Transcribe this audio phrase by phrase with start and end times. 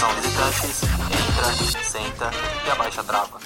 [0.00, 2.30] Atenção visitantes, entra, senta
[2.66, 3.38] e abaixa a trava.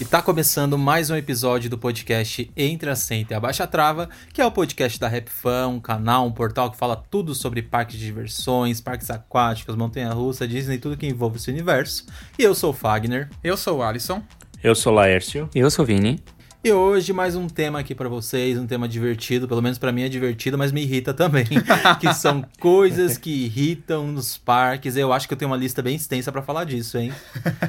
[0.00, 4.08] E tá começando mais um episódio do podcast Entre a Senta e Abaixa a Trava,
[4.32, 7.98] que é o podcast da RapFan, um canal, um portal que fala tudo sobre parques
[7.98, 12.06] de diversões, parques aquáticos, montanha-russa, Disney, tudo que envolve esse universo.
[12.38, 13.28] E eu sou o Fagner.
[13.44, 14.22] Eu sou o Alisson.
[14.64, 15.50] Eu sou o Laércio.
[15.54, 16.24] Eu sou o Vini.
[16.62, 20.02] E hoje mais um tema aqui para vocês, um tema divertido, pelo menos para mim
[20.02, 21.46] é divertido, mas me irrita também,
[22.00, 24.96] que são coisas que irritam nos parques.
[24.96, 27.12] Eu acho que eu tenho uma lista bem extensa para falar disso, hein?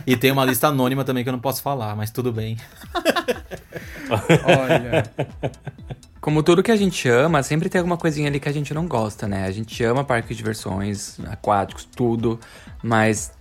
[0.07, 2.57] E tem uma lista anônima também que eu não posso falar, mas tudo bem.
[4.09, 5.03] Olha.
[6.19, 8.87] Como tudo que a gente ama, sempre tem alguma coisinha ali que a gente não
[8.87, 9.45] gosta, né?
[9.45, 12.39] A gente ama parques de diversões, aquáticos, tudo,
[12.81, 13.31] mas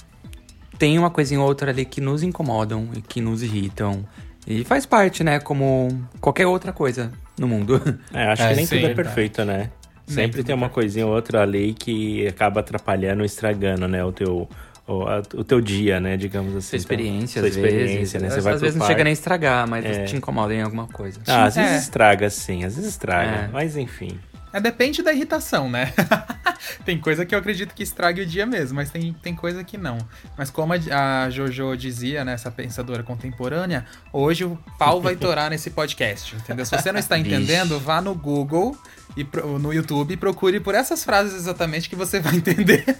[0.78, 4.04] tem uma coisinha ou outra ali que nos incomodam e que nos irritam.
[4.50, 5.38] E faz parte, né?
[5.38, 5.88] Como
[6.20, 7.80] qualquer outra coisa no mundo.
[8.14, 9.08] É, acho É, que nem sim, tudo é verdade.
[9.08, 9.70] perfeito, né?
[10.06, 14.02] Sempre tem uma coisinha ou outra ali que acaba atrapalhando, estragando, né?
[14.02, 14.48] O teu,
[14.86, 15.04] o,
[15.36, 16.16] o teu dia, né?
[16.16, 16.68] Digamos assim.
[16.70, 17.78] Sua experiência, Então, às sua vezes.
[17.82, 18.30] experiência, né?
[18.30, 18.92] Você Às, vai às vezes não parque.
[18.94, 20.04] chega nem a estragar, mas É.
[20.04, 21.20] te incomoda em alguma coisa.
[21.26, 21.76] Ah, às vezes É.
[21.76, 22.64] estraga, sim.
[22.64, 23.30] Às vezes estraga.
[23.44, 23.48] É.
[23.52, 24.18] Mas enfim.
[24.52, 25.92] É, depende da irritação, né?
[26.84, 29.76] tem coisa que eu acredito que estrague o dia mesmo, mas tem, tem coisa que
[29.76, 29.98] não.
[30.36, 35.50] Mas como a, a Jojo dizia, né, essa pensadora contemporânea, hoje o pau vai torar
[35.50, 36.64] nesse podcast, entendeu?
[36.64, 38.76] Se você não está entendendo, vá no Google
[39.16, 42.84] e pro- no YouTube e procure por essas frases exatamente que você vai entender.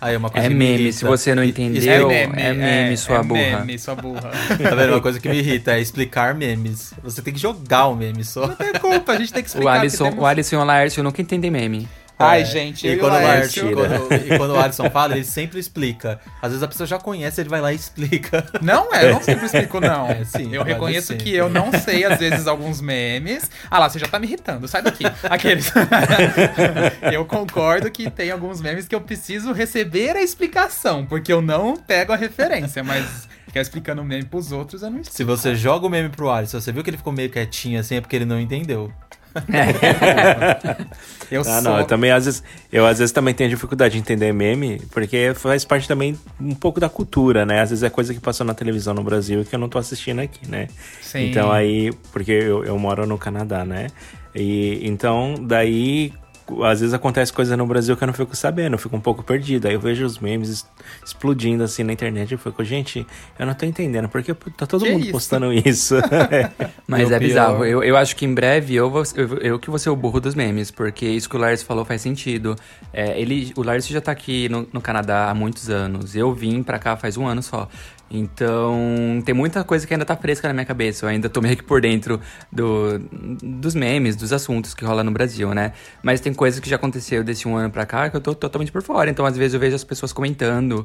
[0.00, 2.10] Aí uma coisa É que me meme, irrita- se você não e- entendeu.
[2.10, 3.40] é meme, sua é burra.
[3.58, 4.30] meme, sua burra.
[4.62, 4.92] Tá vendo?
[4.92, 6.94] Uma coisa que me irrita é explicar memes.
[7.02, 8.46] Você tem que jogar o meme só.
[8.46, 9.72] Não tem culpa, a gente tem que O explicar.
[9.74, 11.88] que Alisson, temos- o Alisson e o Laércio nunca entendem meme.
[12.20, 15.14] Ai, É, gente, eu e e quando, o Alisson, quando, e quando o Alisson fala,
[15.14, 16.20] ele sempre explica.
[16.42, 18.46] Às vezes a pessoa já conhece, ele vai lá e explica.
[18.60, 20.08] Não é, eu não sempre explico, não.
[20.08, 21.24] É, sim, eu reconheço sempre.
[21.24, 23.50] que eu não sei, às vezes, alguns memes.
[23.70, 25.04] Ah lá, você já tá me irritando, sai daqui.
[25.24, 25.72] Aqueles.
[27.12, 31.76] eu concordo que tem alguns memes que eu preciso receber a explicação, porque eu não
[31.76, 35.16] pego a referência, mas ficar explicando o meme pros outros, eu não explico.
[35.16, 37.96] Se você joga o meme pro Alisson, você viu que ele ficou meio quietinho assim,
[37.96, 38.92] é porque ele não entendeu.
[41.30, 41.62] Eu Ah, sou.
[41.62, 42.42] não, eu também às vezes,
[42.72, 46.80] eu às vezes também tenho dificuldade de entender meme, porque faz parte também um pouco
[46.80, 47.60] da cultura, né?
[47.60, 50.18] Às vezes é coisa que passou na televisão no Brasil que eu não tô assistindo
[50.20, 50.66] aqui, né?
[51.00, 51.30] Sim.
[51.30, 53.86] Então aí, porque eu, eu moro no Canadá, né?
[54.34, 56.12] E então daí
[56.64, 59.22] às vezes acontece coisa no Brasil que eu não fico sabendo, eu fico um pouco
[59.22, 59.66] perdido.
[59.68, 60.66] Aí eu vejo os memes es-
[61.04, 63.06] explodindo assim na internet e fico, gente,
[63.38, 65.12] eu não tô entendendo, porque tá todo Que mundo isso?
[65.12, 65.94] postando isso.
[66.86, 67.56] Mas o é bizarro.
[67.58, 69.96] pior- Eu, eu acho que em breve eu, vou, eu, eu que vou ser o
[69.96, 72.56] burro dos memes, porque isso que o Lars falou faz sentido.
[72.92, 76.14] É, ele, o Lars já tá aqui no, no Canadá há muitos anos.
[76.16, 77.68] Eu vim pra cá faz um ano só.
[78.10, 81.06] Então, tem muita coisa que ainda tá fresca na minha cabeça.
[81.06, 82.20] Eu ainda tô meio que por dentro
[82.50, 82.98] do,
[83.40, 85.72] dos memes, dos assuntos que rola no Brasil, né?
[86.02, 88.72] Mas tem coisas que já aconteceu desse um ano pra cá que eu tô totalmente
[88.72, 89.08] por fora.
[89.08, 90.84] Então, às vezes, eu vejo as pessoas comentando,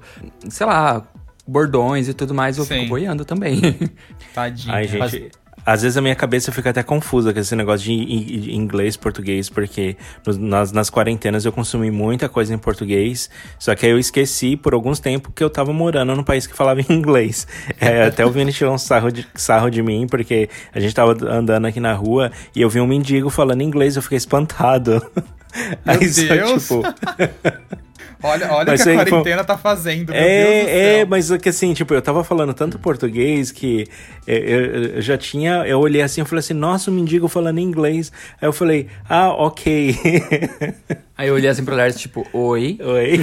[0.50, 1.04] sei lá,
[1.48, 2.76] bordões e tudo mais, eu Sim.
[2.76, 3.60] fico boiando também.
[4.34, 4.74] Tadinho.
[4.74, 5.32] Ai, gente,
[5.66, 8.04] Às vezes a minha cabeça fica até confusa com esse negócio de in-
[8.52, 9.98] in- inglês, português, porque
[10.38, 14.74] nas, nas quarentenas eu consumi muita coisa em português, só que aí eu esqueci por
[14.74, 17.48] alguns tempos que eu tava morando num país que falava inglês.
[17.82, 21.16] É, até o Vini tirou um sarro de, sarro de mim, porque a gente tava
[21.28, 25.02] andando aqui na rua e eu vi um mendigo falando inglês, eu fiquei espantado.
[25.86, 26.62] aí só, Deus.
[26.64, 26.82] tipo.
[28.26, 31.08] Olha, olha o Mas que a quarentena tá fazendo, meu Deus do É, é, céu.
[31.08, 33.86] mas é que assim, tipo, eu tava falando tanto português que
[34.26, 35.66] é, eu, eu já tinha.
[35.68, 38.12] Eu olhei assim e falei assim, nossa, um mendigo falando inglês.
[38.42, 39.96] Aí eu falei, ah, ok.
[41.18, 42.78] Aí eu olhei assim pro Lars, tipo, oi.
[42.84, 43.20] Oi.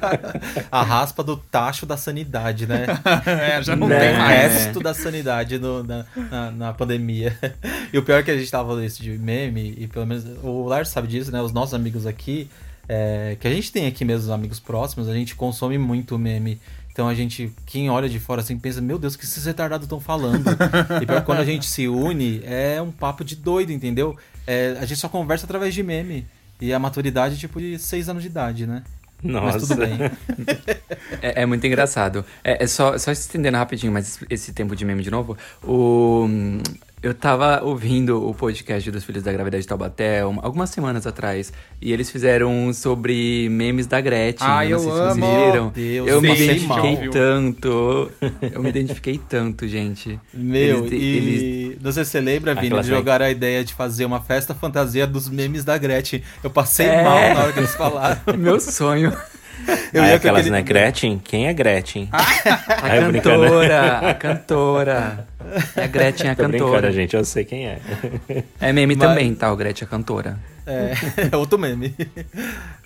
[0.72, 2.86] A raspa do tacho da sanidade, né?
[3.26, 4.52] É, já não o tem mais.
[4.52, 7.36] resto da sanidade no- na, na, na pandemia.
[7.92, 10.24] E o pior é que a gente tava falando isso de meme, e pelo menos
[10.42, 11.40] o Lars sabe disso, né?
[11.42, 12.48] Os nossos amigos aqui,
[12.92, 16.60] é, que a gente tem aqui mesmo, os amigos próximos, a gente consome muito meme.
[16.90, 19.84] Então a gente, quem olha de fora assim, pensa, meu Deus, o que esses retardados
[19.84, 20.44] estão falando?
[21.00, 24.18] e pior, quando a gente se une, é um papo de doido, entendeu?
[24.44, 26.26] É, a gente só conversa através de meme.
[26.60, 28.82] E a maturidade, tipo, de seis anos de idade, né?
[29.22, 29.58] Nossa.
[29.58, 29.96] Mas tudo bem.
[31.22, 32.24] É, é muito engraçado.
[32.42, 35.36] É, é só, só estendendo rapidinho, mas esse tempo de meme de novo.
[35.62, 36.26] O,
[37.02, 41.50] eu tava ouvindo o podcast dos Filhos da Gravidade de Taubaté um- algumas semanas atrás.
[41.80, 44.46] E eles fizeram um sobre memes da Gretchen.
[44.46, 45.26] Não eu se vocês amo!
[45.46, 45.68] viram.
[45.70, 47.10] Deus, eu me identifiquei mal.
[47.10, 48.10] tanto.
[48.52, 50.20] Eu me identifiquei tanto, gente.
[50.34, 53.64] Meu, Eles- e eles- não sei se você lembra, Vini, Aquelas de jogar a ideia
[53.64, 56.22] de fazer uma festa fantasia dos memes da Gretchen.
[56.44, 57.02] Eu passei É.
[57.02, 58.20] mal na hora que eles falaram.
[58.36, 59.10] Meu sonho.
[59.92, 60.62] Eu ah, ia é com aquelas, aquele- né?
[60.62, 61.18] Gretchen?
[61.22, 62.08] Quem é Gretchen?
[62.12, 62.18] A
[62.82, 63.42] Ai, brincando.
[63.44, 65.26] cantora, a cantora.
[65.76, 66.92] É a Gretchen, a Tô cantora.
[66.92, 67.78] gente, eu sei quem é.
[68.60, 69.52] É meme Mas- também, tá?
[69.52, 70.38] O Gretchen, a cantora.
[70.66, 70.92] É,
[71.32, 71.94] é outro meme.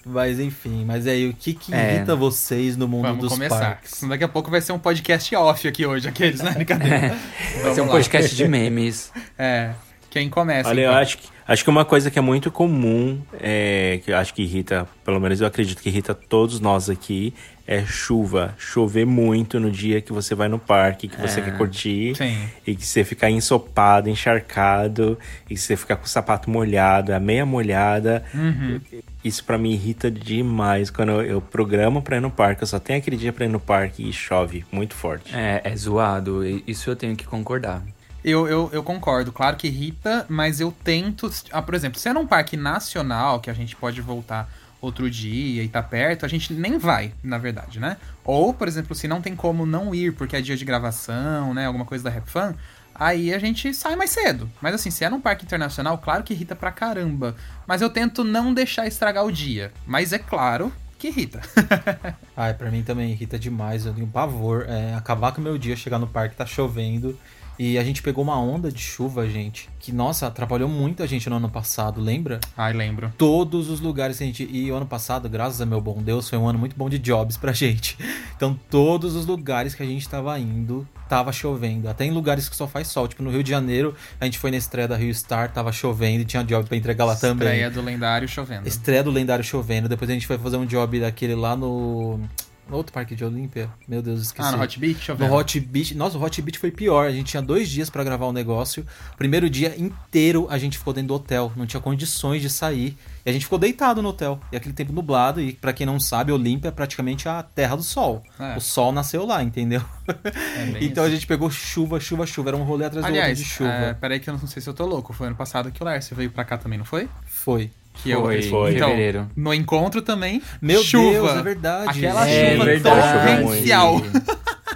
[0.07, 1.97] Mas enfim, mas aí, o que que É.
[1.97, 3.59] irrita vocês no mundo Vamos dos começar.
[3.59, 4.03] parques?
[4.09, 6.53] Daqui a pouco vai ser um podcast off aqui hoje, aqueles, né?
[6.53, 6.99] Brincadeira.
[7.09, 7.19] Vai
[7.63, 7.91] Vamos ser um lá.
[7.93, 9.13] podcast de memes.
[9.39, 9.71] É.
[10.11, 10.69] Quem começa?
[10.69, 11.01] Olha, eu então?
[11.03, 14.43] acho que, acho que uma coisa que é muito comum, é, que eu acho que
[14.43, 17.33] irrita, pelo menos eu acredito que irrita todos nós aqui,
[17.67, 18.55] é chuva.
[18.59, 21.45] Chover muito no dia que você vai no parque, que você É.
[21.45, 22.15] quer curtir.
[22.15, 22.37] Sim.
[22.67, 25.19] E que você fica ensopado, encharcado,
[25.49, 28.23] e que você fica com o sapato molhado, a meia molhada.
[28.35, 28.81] Uhum.
[29.25, 30.91] Isso pra mim irrita demais.
[30.91, 33.49] Quando eu, eu programo pra ir no parque, eu só tenho aquele dia pra ir
[33.49, 35.35] no parque e chove muito forte.
[35.35, 36.45] É, é zoado.
[36.67, 37.83] Isso eu tenho que concordar.
[38.25, 41.31] Eu, eu, eu concordo, claro que irrita, mas eu tento.
[41.53, 44.51] Ah, por exemplo, se é num parque nacional, que a gente pode voltar
[44.81, 47.99] outro dia e tá perto, a gente nem vai, na verdade, né?
[48.25, 51.67] Ou, por exemplo, se não tem como não ir porque é dia de gravação, né?
[51.67, 52.55] Alguma coisa da Rap Fan,
[52.95, 54.51] aí a gente sai mais cedo.
[54.59, 57.37] Mas assim, se é num parque internacional, claro que irrita pra caramba.
[57.67, 59.71] Mas eu tento não deixar estragar o dia.
[59.87, 61.43] Mas é claro que irrita.
[62.35, 63.85] Ai, pra mim também irrita demais.
[63.85, 64.65] Eu tenho pavor.
[64.67, 67.19] É, acabar com o meu dia, chegar no parque, tá chovendo.
[67.59, 71.29] E a gente pegou uma onda de chuva, gente, que, nossa, atrapalhou muito a gente
[71.31, 72.41] no ano passado, lembra?
[72.57, 73.13] Ai, lembro.
[73.17, 74.49] Todos os lugares que a gente.
[74.51, 76.99] E o ano passado, graças a meu bom Deus, foi um ano muito bom de
[76.99, 77.97] jobs pra gente.
[78.37, 81.89] Então, todos os lugares que a gente tava indo, tava chovendo.
[81.89, 83.07] Até em lugares que só faz sol.
[83.07, 86.23] Tipo, no Rio de Janeiro, a gente foi na estreia da Rio Star, tava chovendo
[86.23, 87.49] e tinha job pra entregar lá também.
[87.49, 88.67] Estreia do lendário chovendo.
[88.69, 89.89] Estreia do lendário chovendo.
[89.89, 92.21] Depois a gente foi fazer um job daquele lá no.
[92.71, 93.69] Outro parque de Olímpia.
[93.87, 94.49] Meu Deus, esqueci.
[94.49, 95.13] Ah, no Hot Beach.
[95.19, 95.95] No Hot Beach.
[95.95, 97.07] Nossa, o Hot Beach foi pior.
[97.07, 98.87] A gente tinha dois dias pra gravar o negócio.
[99.13, 101.53] O primeiro dia inteiro a gente ficou dentro do hotel.
[101.57, 102.97] Não tinha condições de sair.
[103.25, 104.39] E a gente ficou deitado no hotel.
[104.53, 105.41] E aquele tempo nublado.
[105.41, 108.23] E pra quem não sabe, Olímpia é praticamente a terra do sol.
[108.39, 108.57] É.
[108.57, 109.83] O sol nasceu lá, entendeu?
[110.07, 111.13] É então isso.
[111.13, 112.51] a gente pegou chuva, chuva, chuva.
[112.51, 113.71] Era um rolê atrás do Aliás, outro de chuva.
[113.71, 115.13] é, peraí que eu não sei se eu tô louco.
[115.13, 117.09] Foi ano passado que o Lércio veio pra cá também, não foi?
[117.27, 117.71] Foi.
[118.03, 118.73] Que Foi, foi.
[118.73, 119.31] em Então, fevereiro.
[119.37, 121.11] no encontro também, Meu chuva.
[121.13, 121.89] Deus, é verdade.
[122.07, 123.43] Aquela É chuva verdade.
[123.43, 124.01] torrencial.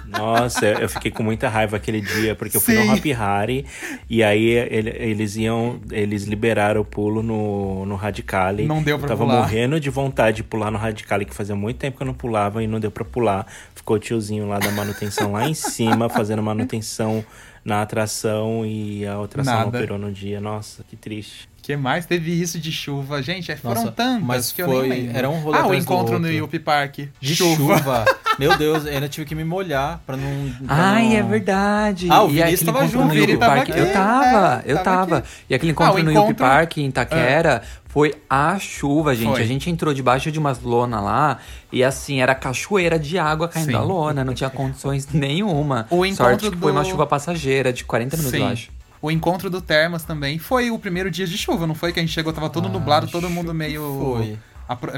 [0.07, 2.85] Nossa, eu fiquei com muita raiva aquele dia, porque eu fui Sim.
[2.85, 3.65] no Happy Hari
[4.09, 8.65] e aí ele- eles iam, eles liberaram o pulo no, no Radicali.
[8.65, 9.37] Não deu pra eu tava pular.
[9.41, 12.63] morrendo de vontade de pular no Radicali, que fazia muito tempo que eu não pulava
[12.63, 13.45] e não deu pra pular.
[13.75, 17.23] Ficou o tiozinho lá da manutenção lá em cima, fazendo manutenção
[17.63, 19.77] na atração e a atração não Nada.
[19.77, 20.39] operou no dia.
[20.39, 21.48] Nossa, que triste.
[21.69, 23.21] Que mais teve isso de chuva?
[23.21, 25.17] Gente, foram Nossa, tantas mas que eu foi- nem lembro.
[25.17, 26.27] era um rolê Ah, o do encontro no.
[26.27, 26.97] Yuppie Park.
[27.21, 28.05] De chuva.
[28.39, 30.51] Meu Deus, eu ainda tive que me molhar pra não.
[30.65, 32.07] pra Ai, não- é verdade.
[32.09, 33.69] Ah, o e Vinícius aquele tava encontro junto, no tava Park.
[33.69, 35.27] aqui, Eu tava, é, eu tava aqui.
[35.49, 39.29] E aquele Ah, encontro o no encontro- Yuppie Park em Itaquera foi a chuva, gente.
[39.33, 39.41] Foi.
[39.43, 41.37] A gente entrou debaixo de umas lona lá
[41.71, 43.73] e assim, era cachoeira de água caindo Sim.
[43.73, 45.85] da lona, não tinha condições nenhuma.
[45.91, 48.78] O encontro Sorte que foi uma do- chuva passageira de 40 minutos, eu acho.
[49.01, 51.93] O encontro do Termas também foi o primeiro dia de chuva, não foi?
[51.93, 54.15] Que a gente chegou, tava todo Ah, nublado, todo mundo meio.
[54.17, 54.37] foi.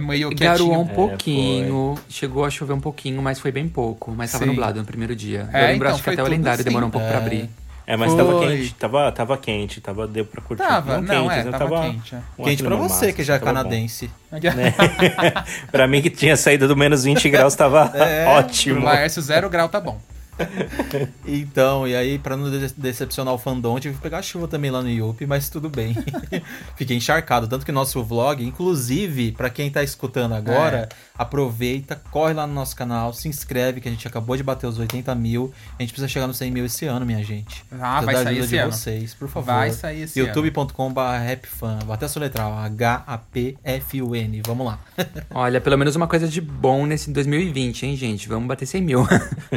[0.01, 0.95] Meio Garoou um quietinho.
[0.95, 4.11] pouquinho, chegou a chover um pouquinho, mas foi bem pouco.
[4.11, 4.49] Mas tava Sim.
[4.49, 5.47] nublado no primeiro dia.
[5.53, 6.91] É, eu lembro, então, acho que foi até o lendário demorou um assim.
[6.99, 7.21] pouco pra É.
[7.21, 7.49] abrir.
[7.87, 8.47] É, mas tava Foi.
[8.57, 10.63] quente, tava, tava quente, tava, deu pra curtir.
[10.63, 11.51] Tava, não, quente, é, né?
[11.57, 12.19] tava quente, é.
[12.37, 14.09] um Quente pra você, massa, que já é tava canadense.
[15.71, 18.75] pra mim que tinha saído do menos 20 graus, tava É, ótimo.
[18.77, 19.99] Pro Laércio, zero grau tá bom.
[21.25, 24.81] Então, e aí, pra não de- decepcionar o fandom, tive que pegar chuva também lá
[24.81, 25.95] no Yupi, mas tudo bem.
[26.75, 27.47] Fiquei encharcado.
[27.47, 32.75] Tanto que nosso vlog, inclusive, pra quem tá escutando agora, aproveita, corre lá no nosso
[32.75, 35.51] canal, se inscreve, que a gente acabou de bater os 80 mil.
[35.77, 37.63] A gente precisa chegar nos 100 mil esse ano, minha gente.
[37.71, 38.71] Ah, Precisa vai da sair ajuda esse de ano.
[38.71, 39.45] vocês, por favor.
[39.53, 40.27] Vai sair esse ano.
[40.29, 41.79] youtube.com.br rapfan.
[41.85, 44.41] Vou até soletrar, H-A-P-F-U-N.
[44.45, 44.79] Vamos lá.
[45.31, 48.27] Olha, pelo menos uma coisa de bom nesse 2020, hein, gente?
[48.27, 49.07] Vamos bater 100 mil.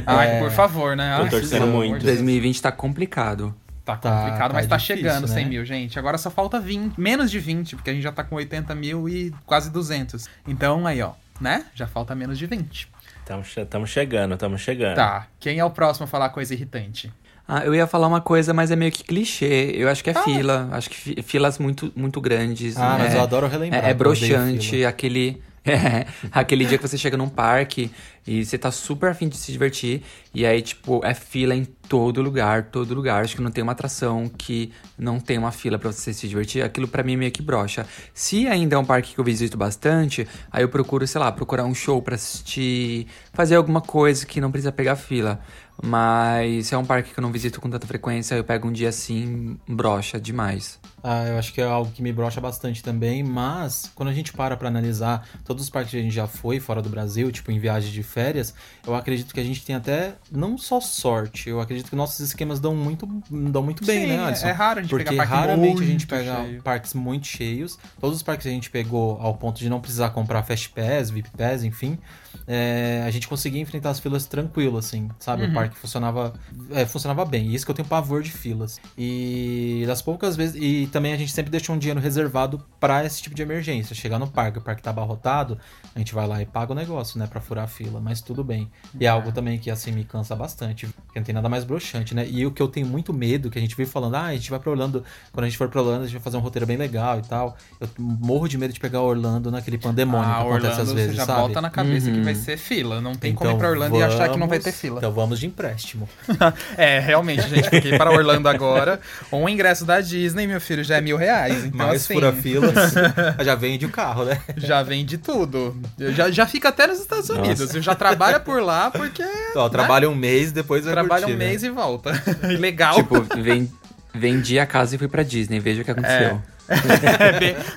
[0.06, 0.40] Ai, É.
[0.40, 1.16] por favor, né?
[1.16, 1.98] Tô Ai, torcendo muito.
[1.98, 2.16] de Deus.
[2.18, 3.54] 2020 tá complicado.
[3.84, 5.34] Tá Tá- complicado, tá mas tá difícil, chegando né?
[5.34, 5.98] 100 mil, gente.
[5.98, 9.08] Agora só falta 20, menos de 20, porque a gente já tá com 80 mil
[9.08, 10.26] e quase 200.
[10.48, 11.66] Então aí, ó, né?
[11.74, 12.88] Já falta menos de 20.
[13.20, 14.96] Estamos chegando, estamos chegando.
[14.96, 17.12] Tá, quem é o próximo a falar coisa irritante?
[17.46, 19.72] Ah, eu ia falar uma coisa, mas é meio que clichê.
[19.74, 20.68] Eu acho que é fila.
[20.72, 22.74] Acho que fi- filas muito, muito grandes.
[22.78, 23.84] Ah, mas é, eu adoro relembrar.
[23.84, 24.88] É, é broxante, fila.
[24.88, 25.42] aquele.
[25.64, 27.90] É, aquele dia que você chega num parque
[28.26, 30.02] e você tá super afim de se divertir.
[30.34, 33.22] E aí, tipo, é fila em todo lugar, todo lugar.
[33.22, 36.62] Acho que não tem uma atração que não tem uma fila pra você se divertir.
[36.62, 37.86] Aquilo pra mim meio que brocha.
[38.12, 41.64] Se ainda é um parque que eu visito bastante, aí eu procuro, sei lá, procurar
[41.64, 45.40] um show pra assistir, fazer alguma coisa que não precisa pegar fila.
[45.82, 48.72] Mas se é um parque que eu não visito com tanta frequência, eu pego um
[48.72, 50.78] dia assim, brocha demais.
[51.02, 54.32] Ah, eu acho que é algo que me brocha bastante também, mas quando a gente
[54.32, 57.50] para pra analisar todos os parques que a gente já foi fora do Brasil, tipo
[57.52, 58.54] em viagem de férias,
[58.86, 62.58] eu acredito que a gente tem até não só sorte, eu acredito que nossos esquemas
[62.58, 64.46] dão muito, dão muito bem, Sim, né, é- Alisson?
[64.46, 66.62] é raro a gente Porque pegar raramente a gente pega cheio.
[66.62, 67.78] parques muito cheios.
[68.00, 71.10] Todos os parques que a gente pegou ao ponto de não precisar comprar Fast Pass,
[71.10, 71.98] VIP Pass, enfim,
[72.46, 75.44] é, a gente conseguia enfrentar as filas tranquilo, assim, sabe?
[75.44, 75.50] Uhum.
[75.50, 76.32] O parque funcionava,
[76.70, 77.48] é, funcionava bem.
[77.48, 78.80] E isso que eu tenho pavor de filas.
[78.96, 80.56] E das poucas vezes.
[80.60, 83.94] E também a gente sempre deixou um dinheiro reservado pra esse tipo de emergência.
[83.94, 85.58] Chegar no parque, o parque tá abarrotado,
[85.94, 87.26] a gente vai lá e paga o negócio, né?
[87.26, 88.00] Pra furar a fila.
[88.00, 88.70] Mas tudo bem.
[88.98, 90.86] E é algo também que assim me cansa bastante.
[90.86, 92.26] Porque não tem nada mais broxante, né?
[92.28, 94.50] E o que eu tenho muito medo, que a gente vive falando, ah, a gente
[94.50, 95.04] vai pra Orlando.
[95.32, 97.22] Quando a gente for pra Orlando, a gente vai fazer um roteiro bem legal e
[97.22, 97.56] tal.
[97.80, 101.10] Eu morro de medo de pegar Orlando naquele pandemônio ah, que acontece Orlando, às vezes,
[101.12, 101.40] você já sabe?
[101.40, 103.00] bota na cabeça que vai ser fila.
[103.00, 104.98] Não tem como ir pra Orlando e achar que não vai ter vamos- fila.
[104.98, 106.08] Então vamos de empréstimo.
[106.76, 109.00] É, realmente, gente, porque para Orlando agora,
[109.32, 111.64] um ingresso da Disney, meu filho, já é mil reais.
[111.64, 112.74] Então, Mais assim, fura filas,
[113.44, 114.40] já vende o carro, né?
[114.56, 115.76] já vem de tudo.
[115.98, 117.70] Já, já fica até nos Estados Unidos.
[117.84, 121.46] Já trabalha por lá porque Ó, trabalha um mês, depois vai trabalha curtir, um né?
[121.48, 122.12] mês e volta.
[122.58, 122.94] Legal.
[122.96, 123.70] Tipo, ven-
[124.14, 125.60] vendi a casa e fui pra Disney.
[125.60, 126.16] Veja o que aconteceu.
[126.28, 126.40] é,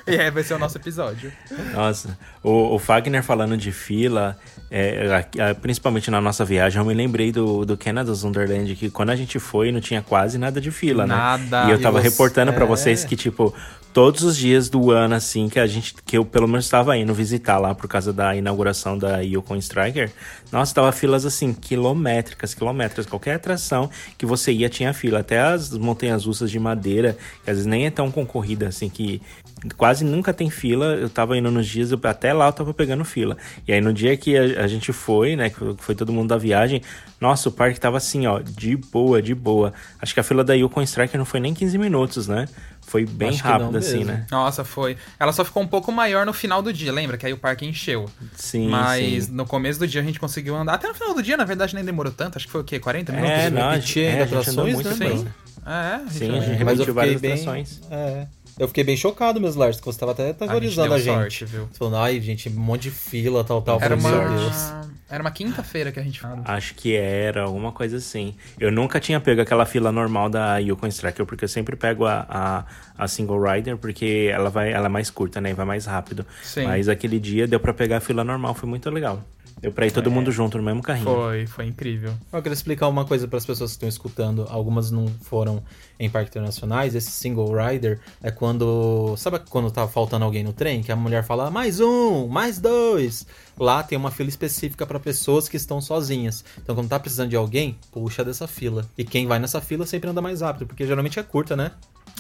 [0.06, 1.32] é, vai ser o nosso episódio.
[1.74, 4.38] Nossa, o, o Fagner falando de fila,
[4.72, 8.90] é, aqui- ah, principalmente na nossa viagem, eu me lembrei do, do Canada's Wonderland, que
[8.90, 11.16] quando a gente foi não tinha quase nada de fila, né?
[11.16, 11.66] Nada.
[11.68, 12.68] E eu E tava você- reportando pra é.
[12.68, 13.54] vocês que, tipo,
[13.94, 17.14] todos os dias do ano, assim, que a gente, que eu pelo menos estava indo
[17.14, 20.12] visitar lá por causa da inauguração da Yukon Striker,
[20.52, 23.06] nossa, tava filas assim, quilométricas, quilométricas.
[23.06, 25.20] Qualquer atração que você ia tinha fila.
[25.20, 29.22] Até as montanhas russas de madeira, que às vezes nem é tão concorrida assim, que
[29.76, 30.94] quase nunca tem fila.
[30.96, 33.36] Eu tava indo nos dias, eu- até lá eu tava pegando fila.
[33.68, 36.38] E aí no dia que a, a gente foi, né, que foi todo mundo da
[36.38, 36.82] viagem,
[37.20, 39.74] nossa, o parque tava assim, ó, de boa, de boa.
[40.00, 42.48] Acho que a fila da Yukon Striker não foi nem 15 minutos, né?
[42.88, 44.14] Foi bem Acho rápido assim, mesmo.
[44.14, 44.26] né?
[44.32, 44.96] Nossa, foi.
[45.20, 47.18] Ela só ficou um pouco maior no final do dia, lembra?
[47.18, 48.10] Que aí o parque encheu.
[48.34, 49.32] Sim, Mas sim.
[49.34, 50.76] no começo do dia a gente conseguiu andar.
[50.76, 52.38] Até no final do dia, na verdade, nem demorou tanto.
[52.38, 52.80] Acho que foi o quê?
[52.80, 53.34] 40 minutos?
[53.34, 55.34] É, não, a gente, tinha é, a gente andou muito né, mano?
[55.66, 57.34] É, a gente Sim, a gente repetiu várias bem.
[57.34, 57.82] atrações.
[57.92, 58.28] É.
[58.60, 61.16] Eu fiquei bem chocado mesmo, Lars, que você tava até aterrorizando a deu gente.
[61.16, 61.68] sorte, viu?
[61.72, 63.80] Você falando, ai, gente, um monte de fila, tal, tal.
[63.82, 64.74] Era uma, Meu Deus.
[65.10, 66.42] era uma quinta-feira que a gente falou.
[66.44, 68.36] Acho que era, alguma coisa assim.
[68.60, 72.26] Eu nunca tinha pego aquela fila normal da Yukon Striker, porque eu sempre pego a,
[72.28, 72.66] a,
[72.98, 75.52] a single rider, porque ela, vai, ela é mais curta, né?
[75.52, 76.26] E vai mais rápido.
[76.42, 76.64] Sim.
[76.66, 79.24] Mas aquele dia deu pra pegar a fila normal, foi muito legal.
[79.60, 81.06] Deu pra ir todo mundo junto no mesmo carrinho.
[81.06, 82.14] Foi, foi incrível.
[82.32, 84.46] Eu queria explicar uma coisa para as pessoas que estão escutando.
[84.50, 85.64] Algumas não foram
[86.00, 86.94] em parques internacionais.
[86.94, 89.16] Esse single rider é quando.
[89.18, 90.84] Sabe quando tá faltando alguém no trem?
[90.84, 93.26] Que a mulher fala mais um, mais dois.
[93.60, 96.46] Lá tem uma fila específica para pessoas que estão sozinhas.
[96.60, 98.88] Então, quando tá precisando de alguém, puxa dessa fila.
[98.96, 101.72] E quem vai nessa fila sempre anda mais rápido, porque geralmente é curta, né?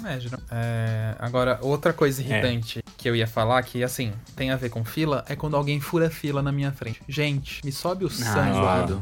[0.05, 0.19] É,
[0.51, 4.83] é, agora, outra coisa irritante que eu ia falar, que assim, tem a ver com
[4.83, 7.01] fila, é quando alguém fura fila na minha frente.
[7.07, 8.53] Gente, me sobe o sangue.
[8.53, 9.01] zoado.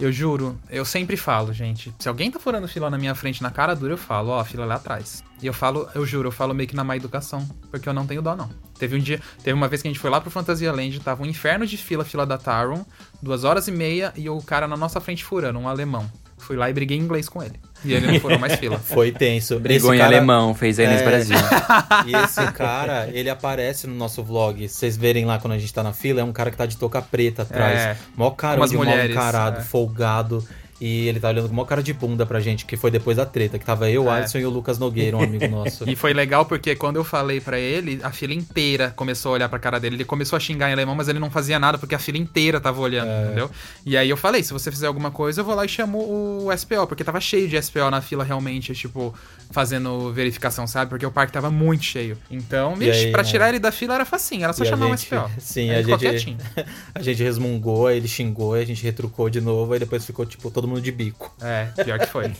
[0.00, 1.94] Eu juro, eu sempre falo, gente.
[1.98, 4.44] Se alguém tá furando fila na minha frente, na cara dura, eu falo, ó, a
[4.46, 5.22] fila é lá atrás.
[5.42, 8.06] E eu falo, eu juro, eu falo meio que na má educação, porque eu não
[8.06, 8.48] tenho dó, não.
[8.78, 11.22] Teve um dia, teve uma vez que a gente foi lá pro Fantasia Land, tava
[11.22, 12.82] um inferno de fila, fila da Taron,
[13.22, 16.10] duas horas e meia, e o cara na nossa frente furando, um alemão.
[16.38, 17.60] Fui lá e briguei em inglês com ele.
[17.84, 18.78] E ele não furou mais fila.
[18.78, 19.58] Foi tenso.
[19.58, 21.04] Brigou cara- alemão, fez a Inês É.
[21.04, 21.36] Brasil.
[22.06, 24.68] E esse cara, ele aparece no nosso vlog.
[24.68, 26.76] Vocês verem lá quando a gente tá na fila, é um cara que tá de
[26.76, 27.78] touca preta atrás.
[27.78, 27.96] É.
[28.16, 29.62] Mó cara de mal mulheres, encarado, é.
[29.62, 30.46] folgado.
[30.80, 33.26] E ele tá olhando com mó cara de bunda pra gente, que foi depois da
[33.26, 34.18] treta, que tava eu, o É.
[34.20, 35.88] Alisson e o Lucas Nogueira, um amigo nosso.
[35.88, 39.48] E foi legal porque quando eu falei pra ele, a fila inteira começou a olhar
[39.50, 39.96] pra cara dele.
[39.96, 42.58] Ele começou a xingar em alemão, mas ele não fazia nada porque a fila inteira
[42.60, 43.24] tava olhando, É.
[43.26, 43.50] entendeu?
[43.84, 46.48] E aí eu falei, se você fizer alguma coisa, eu vou lá e chamo o
[46.56, 49.14] SPO, porque tava cheio de SPO na fila realmente, tipo,
[49.50, 50.88] fazendo verificação, sabe?
[50.90, 52.16] Porque o parque tava muito cheio.
[52.30, 53.24] Então, E vixe, aí, pra é.
[53.24, 55.30] tirar ele da fila era facinho, era só E chamar um gente- SPO.
[55.40, 56.36] Sim, Aí a gente,
[56.94, 60.24] a gente resmungou, aí ele xingou, aí a gente retrucou de novo, aí depois ficou,
[60.24, 61.34] tipo, todo mundo de bico.
[61.42, 62.30] É, pior que foi.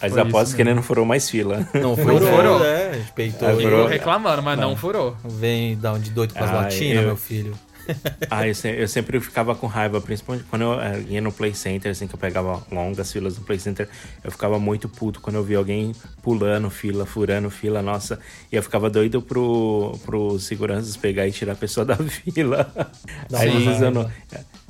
[0.00, 1.66] As Foi apostas isso que ele não furou mais fila.
[1.74, 2.58] Não Não furou, furou.
[2.58, 2.90] né?
[2.90, 3.62] A gente peitou ele.
[3.62, 3.86] furou.
[3.86, 5.16] Reclamando, mas não furou.
[5.24, 7.54] Vem dar um de doido com as Ah, latinas, eu- meu filho.
[8.30, 11.54] Ah, eu, se- eu sempre ficava com raiva, principalmente quando eu eh, ia no Play
[11.54, 13.86] Center, assim, que eu pegava longas filas no Play Center,
[14.24, 18.18] eu ficava muito puto quando eu via alguém pulando fila, furando fila, nossa,
[18.50, 22.72] e eu ficava doido pro, pro seguranças pegar e tirar a pessoa da fila.
[23.28, 24.10] Dá Aí, uma às vezes, eu não.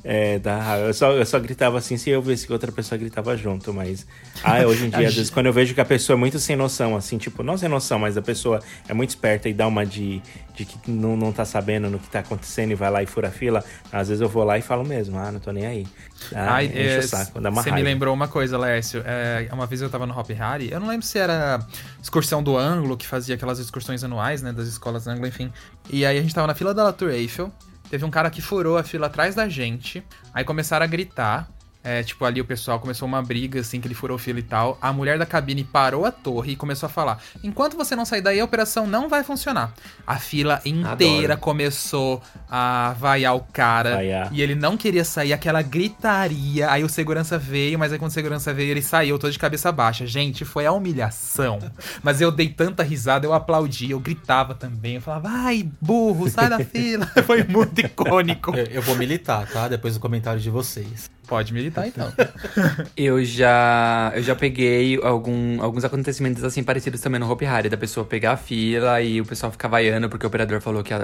[0.07, 0.85] É, raiva.
[0.85, 4.05] Eu só, eu só gritava assim se eu visse que outra pessoa gritava junto, mas.
[4.43, 6.55] Ah, hoje em dia, às vezes, quando eu vejo que a pessoa é muito sem
[6.55, 9.83] noção, assim, tipo, não sem noção, mas a pessoa é muito esperta e dá uma
[9.83, 10.21] de,
[10.53, 13.29] de que não, não tá sabendo no que tá acontecendo e vai lá e fura
[13.29, 15.87] a fila, às vezes eu vou lá e falo mesmo, ah, não tô nem aí.
[16.35, 17.89] Ah, Ai, enche é, o saco, dá uma Você me raiva.
[17.89, 19.01] lembrou uma coisa, Lécio.
[19.03, 21.65] É, uma vez eu tava no Hop Harry, eu não lembro se era
[21.99, 25.51] excursão do Ângulo, que fazia aquelas excursões anuais, né, das escolas Ângulo, enfim.
[25.89, 27.51] E aí a gente tava na fila da La Tour Eiffel,
[27.89, 31.49] teve um cara que furou a fila atrás da gente, aí começaram a gritar.
[31.85, 34.75] É, tipo, ali o pessoal começou uma briga, assim, que ele furou fila e tal.
[34.81, 38.21] A mulher da cabine parou a torre e começou a falar: Enquanto você não sair
[38.21, 39.71] daí, a operação não vai funcionar.
[40.07, 41.41] A fila inteira Adoro.
[41.41, 43.97] começou a vaiar o cara.
[43.97, 44.33] Vaiar.
[44.33, 46.71] E ele não queria sair, aquela gritaria.
[46.71, 49.71] Aí o segurança veio, mas aí quando o segurança veio, ele saiu todo de cabeça
[49.71, 50.07] baixa.
[50.07, 51.59] Gente, foi a humilhação.
[52.01, 54.95] Mas eu dei tanta risada, eu aplaudi, eu gritava também.
[54.95, 57.05] Eu falava, vai, burro, sai da fila.
[57.25, 58.55] Foi muito icônico.
[58.55, 59.67] Eu, eu vou militar, tá?
[59.67, 61.09] Depois do comentário de vocês.
[61.27, 62.11] Pode militar então.
[62.95, 67.77] Eu já, eu já peguei algum, alguns acontecimentos assim parecidos também no Hopi Hari, da
[67.77, 70.99] pessoa pegar a fila e o pessoal ficar vaiando porque o operador falou que a,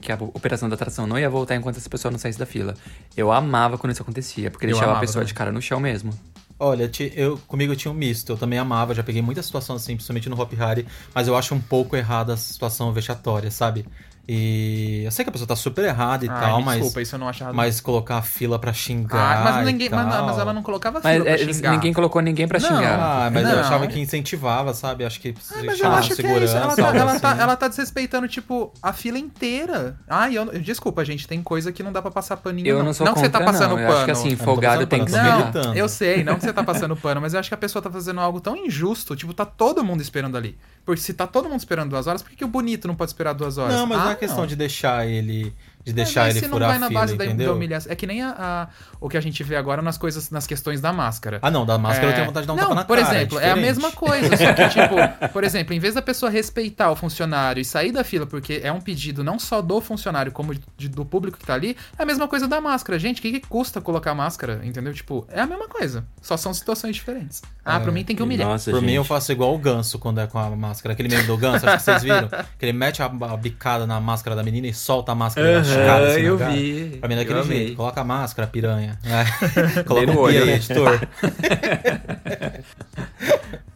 [0.00, 2.74] que a operação da atração não ia voltar enquanto essa pessoa não saísse da fila.
[3.16, 5.26] Eu amava quando isso acontecia, porque Eu deixava a pessoa também.
[5.28, 6.12] de cara no chão mesmo.
[6.58, 8.32] Olha, eu, comigo eu tinha um misto.
[8.32, 11.54] Eu também amava, já peguei muita situação assim, principalmente no Hop Harry, mas eu acho
[11.54, 13.86] um pouco errada a situação vexatória, sabe?
[14.28, 17.14] E eu sei que a pessoa tá super errada e Ai, tal, mas, desculpa, isso
[17.14, 17.52] eu não achava.
[17.52, 19.38] mas colocar a fila pra xingar.
[19.38, 20.26] Ah, mas, ninguém, mas, tal.
[20.26, 21.70] mas ela não colocava Mas fila pra é, xingar.
[21.70, 22.66] ninguém colocou ninguém pra Não.
[22.68, 22.98] xingar.
[22.98, 23.60] Ah, mas eu Não.
[23.60, 25.04] achava que incentivava, sabe?
[25.04, 26.56] Acho que Ah, mas eu acho que é isso.
[26.56, 27.40] Ela, tá, ela, tá, assim.
[27.40, 29.96] ela tá desrespeitando, tipo, a fila inteira.
[30.08, 32.86] Ai, eu, desculpa, gente, tem coisa que não dá pra passar paninho, Eu não.
[32.86, 33.76] não sou que você tá contra, passando não.
[33.76, 33.88] pano.
[33.90, 35.22] Eu acho que assim, folgado tem que ser.
[35.22, 37.80] Não, eu sei, não que você tá passando pano, mas eu acho que a pessoa
[37.80, 39.14] tá fazendo algo tão injusto.
[39.14, 40.58] Tipo, tá todo mundo esperando ali.
[40.84, 43.10] Porque se tá todo mundo esperando duas horas, por que, que o bonito não pode
[43.10, 43.74] esperar duas horas?
[43.74, 45.52] Não, mas não Ah, é questão de deixar ele.
[45.86, 47.54] De deixar Mas ele se furar não vai a na base da, da entendeu?
[47.54, 47.92] humilhação.
[47.92, 48.68] É que nem a, a-
[49.00, 51.38] o que a gente vê agora nas coisas, nas questões da máscara.
[51.40, 52.98] Ah, não, da máscara eu É, tenho vontade de dar um não, tapa na por
[52.98, 53.16] cara.
[53.16, 53.66] exemplo, é, a diferente.
[53.66, 54.96] mesma coisa, só que, tipo,
[55.32, 58.72] por exemplo, em vez da pessoa respeitar o funcionário e sair da fila, porque é
[58.72, 62.06] um pedido não só do funcionário, como de- do público que tá ali, é a
[62.06, 62.98] mesma coisa da máscara.
[62.98, 64.60] Gente, o que, que custa colocar máscara?
[64.64, 64.92] Entendeu?
[64.92, 66.04] Tipo, é a mesma coisa.
[66.20, 67.42] Só são situações diferentes.
[67.64, 68.48] Ah, É, pra mim tem que humilhar.
[68.48, 68.86] Nossa, Por gente.
[68.86, 70.94] mim, eu faço igual o ganso quando é com a máscara.
[70.94, 72.28] Aquele meme do ganso, acho que vocês viram.
[72.58, 76.08] Que ele mete a, a bicada na máscara da menina e solta a máscara machucada.
[76.08, 76.52] assim, eu na cara.
[76.56, 76.96] vi.
[76.98, 77.76] Pra mim é daquele jeito.
[77.76, 78.98] Coloca a máscara, piranha.
[79.06, 79.82] É.
[79.84, 81.00] Coloca no um editor.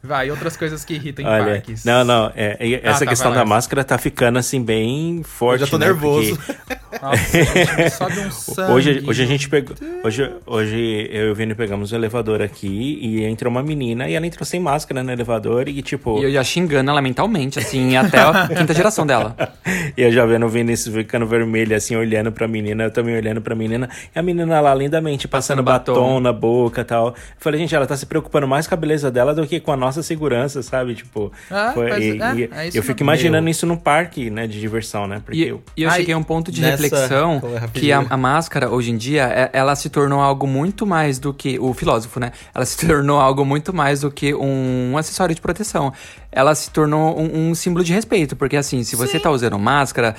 [0.03, 1.85] Vai, outras coisas que irritam em Olha, parques.
[1.85, 5.61] não, não, é, e essa tá, questão da máscara tá ficando assim bem forte.
[5.61, 5.87] Eu já tô né?
[5.87, 6.39] nervoso.
[6.39, 8.73] Porque Nossa, um sangue.
[8.73, 9.77] Hoje, hoje a gente pegou.
[10.03, 14.15] Hoje, hoje eu e o Vini pegamos o elevador aqui e entrou uma menina e
[14.15, 16.19] ela entrou sem máscara no elevador e tipo.
[16.19, 19.37] E eu já xingando ela mentalmente, assim, até a quinta geração dela.
[19.97, 23.41] E eu já vendo o Vinícius ficando vermelho, assim, olhando pra menina, eu também olhando
[23.41, 25.95] pra menina, e a menina lá lindamente passando, Passando batom.
[25.95, 26.21] batom.
[26.21, 27.09] na boca e tal.
[27.09, 29.73] Eu falei, gente, ela tá se preocupando mais com a beleza dela do que com
[29.73, 30.95] a nossa segurança, sabe?
[30.95, 33.51] Tipo, Ah, foi- mas e, é, e é isso eu fico imaginando Meu.
[33.51, 35.21] isso num parque, né, de diversão, né?
[35.25, 35.63] Porque E, eu.
[35.77, 38.71] e eu Ai, cheguei a um ponto de nessa- reflexão é que a, a máscara,
[38.71, 41.59] hoje em dia, é- ela se tornou algo muito mais do que.
[41.59, 42.33] O filósofo, né?
[42.55, 45.93] Ela se tornou algo muito mais do que um, acessório de proteção.
[46.33, 48.37] Ela se tornou um, um símbolo de respeito.
[48.37, 50.15] Porque, assim, se você tá usando máscara,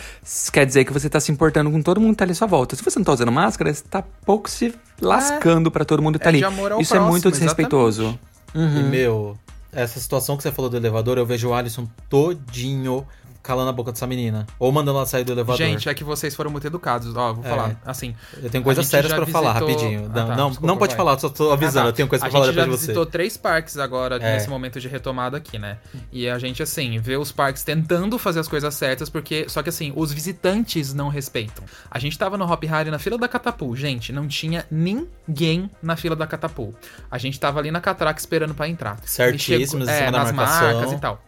[0.51, 2.47] quer dizer que você tá se importando com todo mundo que tá ali à sua
[2.47, 2.75] volta.
[2.75, 6.23] Se você não tá usando máscara, você tá pouco se lascando pra todo mundo que
[6.23, 6.53] tá É de ali.
[6.53, 8.19] amor ao Isso é muito próximo, desrespeitoso.
[8.53, 9.37] E, meu,
[9.71, 13.05] essa situação que você falou do elevador, eu vejo o Alisson todinho
[13.43, 14.45] calando a boca dessa menina.
[14.59, 15.57] Ou mandando ela sair do elevador.
[15.57, 17.15] Gente, é que vocês foram muito educados.
[17.15, 17.49] Ó, vou É.
[17.49, 17.81] falar.
[17.85, 19.99] Assim, eu tenho a coisas gente sérias já pra falar visitou- rapidinho.
[20.05, 20.97] Ah, não, tá, não, desculpa, não pode vai.
[20.97, 21.89] falar, só tô avisando, Ah, tá.
[21.89, 22.91] eu tenho coisa pra a falar gente já depois de você.
[22.91, 24.33] visitou três parques agora, É.
[24.33, 25.77] nesse momento de retomada aqui, né?
[26.11, 29.45] E a gente, assim, vê os parques tentando fazer as coisas certas, porque.
[29.49, 31.63] Só que, assim, os visitantes não respeitam.
[31.89, 33.79] A gente tava no Hop Harry na fila da Catapult.
[33.79, 36.75] Gente, não tinha ninguém na fila da Catapult.
[37.09, 38.97] A gente tava ali na catraca esperando pra entrar.
[39.03, 40.73] Certíssimos, em é, nas marcação.
[40.73, 41.21] marcas e tal.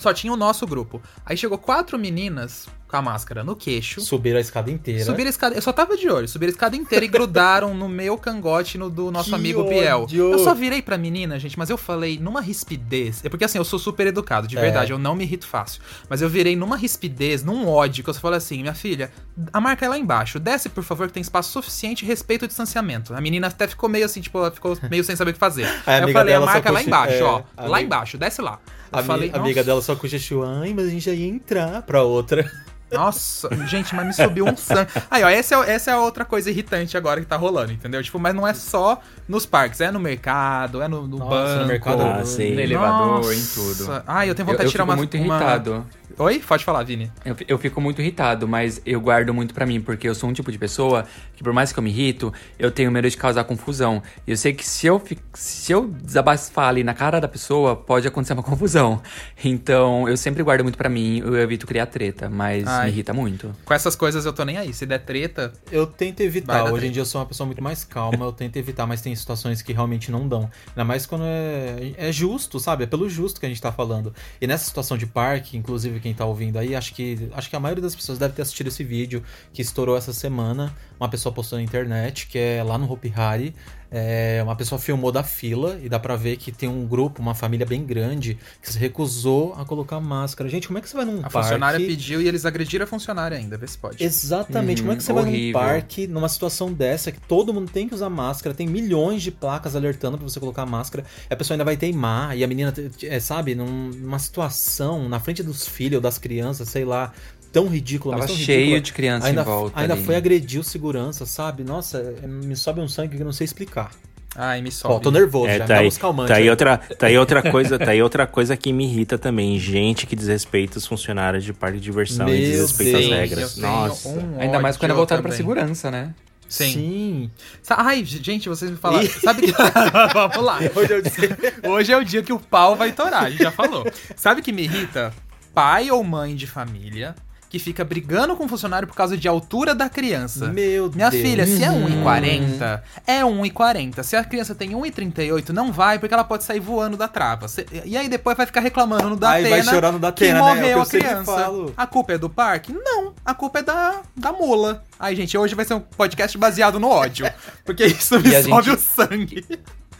[0.00, 1.00] Só tinha o nosso grupo.
[1.26, 4.00] Aí chegou quatro meninas com a máscara no queixo.
[4.00, 5.04] Subiram a escada inteira.
[5.04, 7.88] Subiram a escada, eu só tava de olho, subiram a escada inteira e grudaram no
[7.88, 10.02] meu cangote no do nosso Que amigo Biel.
[10.02, 10.32] ódio!
[10.32, 13.24] Eu só virei pra menina, gente, mas eu falei numa rispidez.
[13.24, 14.60] É porque assim, eu sou super educado, de É.
[14.60, 15.80] verdade, eu não me irrito fácil.
[16.08, 19.10] Mas eu virei numa rispidez, num ódio, que eu só falei assim: minha filha,
[19.52, 22.48] a marca é lá embaixo, desce por favor, que tem espaço suficiente e respeita o
[22.48, 23.14] distanciamento.
[23.14, 25.66] A menina até ficou meio assim, tipo, ela ficou meio sem saber o que fazer.
[25.86, 27.42] Aí eu falei: a marca é lá embaixo, é, ó.
[27.56, 28.58] Lá amiga- embaixo, desce lá.
[28.92, 32.02] Eu A, falei, amiga dela só cochichou, ai, mas a gente já ia entrar pra
[32.02, 32.50] outra.
[32.92, 34.90] Nossa, gente, mas me subiu um sangue.
[35.10, 38.02] Aí, ó, essa é, essa é a outra coisa irritante agora que tá rolando, entendeu?
[38.02, 41.60] Tipo, mas não é só nos parques, é no mercado, é no, no Nossa, banco.
[41.62, 42.54] no mercado, Ah, sim.
[42.54, 43.34] No elevador, Nossa.
[43.34, 44.02] em tudo.
[44.06, 44.96] Ai, eu tenho vontade eu, de tirar eu fico uma...
[44.96, 45.86] muito uma- irritado.
[46.20, 46.38] Oi?
[46.46, 47.10] Pode falar, Vini.
[47.24, 50.34] Eu, eu fico muito irritado, mas eu guardo muito pra mim, porque eu sou um
[50.34, 53.42] tipo de pessoa que, por mais que eu me irrito, eu tenho medo de causar
[53.44, 54.02] confusão.
[54.26, 55.02] E eu sei que se eu,
[55.32, 59.00] se eu desabafar ali na cara da pessoa, pode acontecer uma confusão.
[59.42, 62.84] Então, eu sempre guardo muito pra mim, eu evito criar treta, mas Ai.
[62.84, 63.56] me irrita muito.
[63.64, 64.74] Com essas coisas eu tô nem aí.
[64.74, 66.64] Se der treta, Eu tento evitar.
[66.64, 66.92] Hoje em treta.
[66.92, 69.72] dia eu sou uma pessoa muito mais calma, eu tento evitar, mas tem situações que
[69.72, 70.50] realmente não dão.
[70.68, 72.84] Ainda mais quando é, é justo, sabe?
[72.84, 74.12] É pelo justo que a gente tá falando.
[74.38, 77.60] E nessa situação de parque, inclusive quem tá ouvindo aí, acho que, acho que a
[77.60, 80.74] maioria das pessoas deve ter assistido esse vídeo que estourou essa semana.
[80.98, 83.54] Uma pessoa postou na internet, que é lá no Hopi Hari.
[83.90, 87.34] É, uma pessoa filmou da fila e dá pra ver que tem um grupo, uma
[87.34, 90.48] família bem grande, que se recusou a colocar máscara.
[90.48, 91.38] Gente, como é que você vai num a parque?
[91.38, 93.58] funcionária pediu e eles agrediram a funcionária ainda.
[93.58, 94.02] Vê se pode.
[94.02, 94.80] Exatamente.
[94.80, 95.60] Uhum, Como é que você vai num horrível.
[95.60, 99.74] parque, numa situação dessa, que todo mundo tem que usar máscara, tem milhões de placas
[99.74, 102.72] alertando pra você colocar máscara, e a pessoa ainda vai teimar, e a menina,
[103.02, 107.12] é, sabe, num- numa situação na frente dos filhos ou das crianças, sei lá,
[107.52, 110.04] tão ridícula, Tava mas tão cheio ridícula, de criança ainda, em volta Ainda ali.
[110.04, 111.64] foi agredir o segurança, sabe?
[111.64, 113.90] Nossa, é- me sobe um sangue que eu não sei explicar.
[114.36, 114.94] Ai, me sobe.
[114.94, 116.50] Ó, tô nervoso É, já, tá aí, tá aí aí.
[116.50, 120.14] outra, tá aí outra coisa, tá aí outra coisa que me irrita também, gente que
[120.14, 123.56] desrespeita os funcionários de parque de diversão e Meu desrespeita as Deus, regras.
[123.56, 124.08] eu tenho Nossa.
[124.08, 125.36] um Ainda mais quando é voltado pra também.
[125.36, 126.14] segurança, né?
[126.48, 126.72] Sim.
[126.72, 127.30] Sim.
[127.70, 129.08] Ai, gente, vocês me falaram.
[129.08, 129.52] Sabe que.
[130.14, 130.58] Vamos lá.
[130.76, 131.20] Hoje eu disse...
[131.68, 133.84] Hoje é o dia que o pau vai torar, a gente já falou.
[134.16, 135.12] Sabe o que me irrita?
[135.54, 137.14] Pai ou mãe de família
[137.50, 140.46] que fica brigando com o funcionário por causa de altura da criança.
[140.46, 141.20] Meu Minha Deus.
[141.22, 144.02] filha, se é 1,40, é 1,40.
[144.04, 147.46] Se a criança tem 1,38, não vai, porque ela pode sair voando da trava.
[147.84, 150.50] E aí depois vai ficar reclamando no Aí vai chorar no Datena, que né?
[150.50, 151.50] É morreu que eu a criança.
[151.76, 152.72] A culpa é do parque?
[152.72, 154.84] Não, a culpa é da, da mula.
[154.98, 157.28] Ai, gente, hoje vai ser um podcast baseado no ódio.
[157.64, 159.44] Porque isso me sobe gente- o sangue.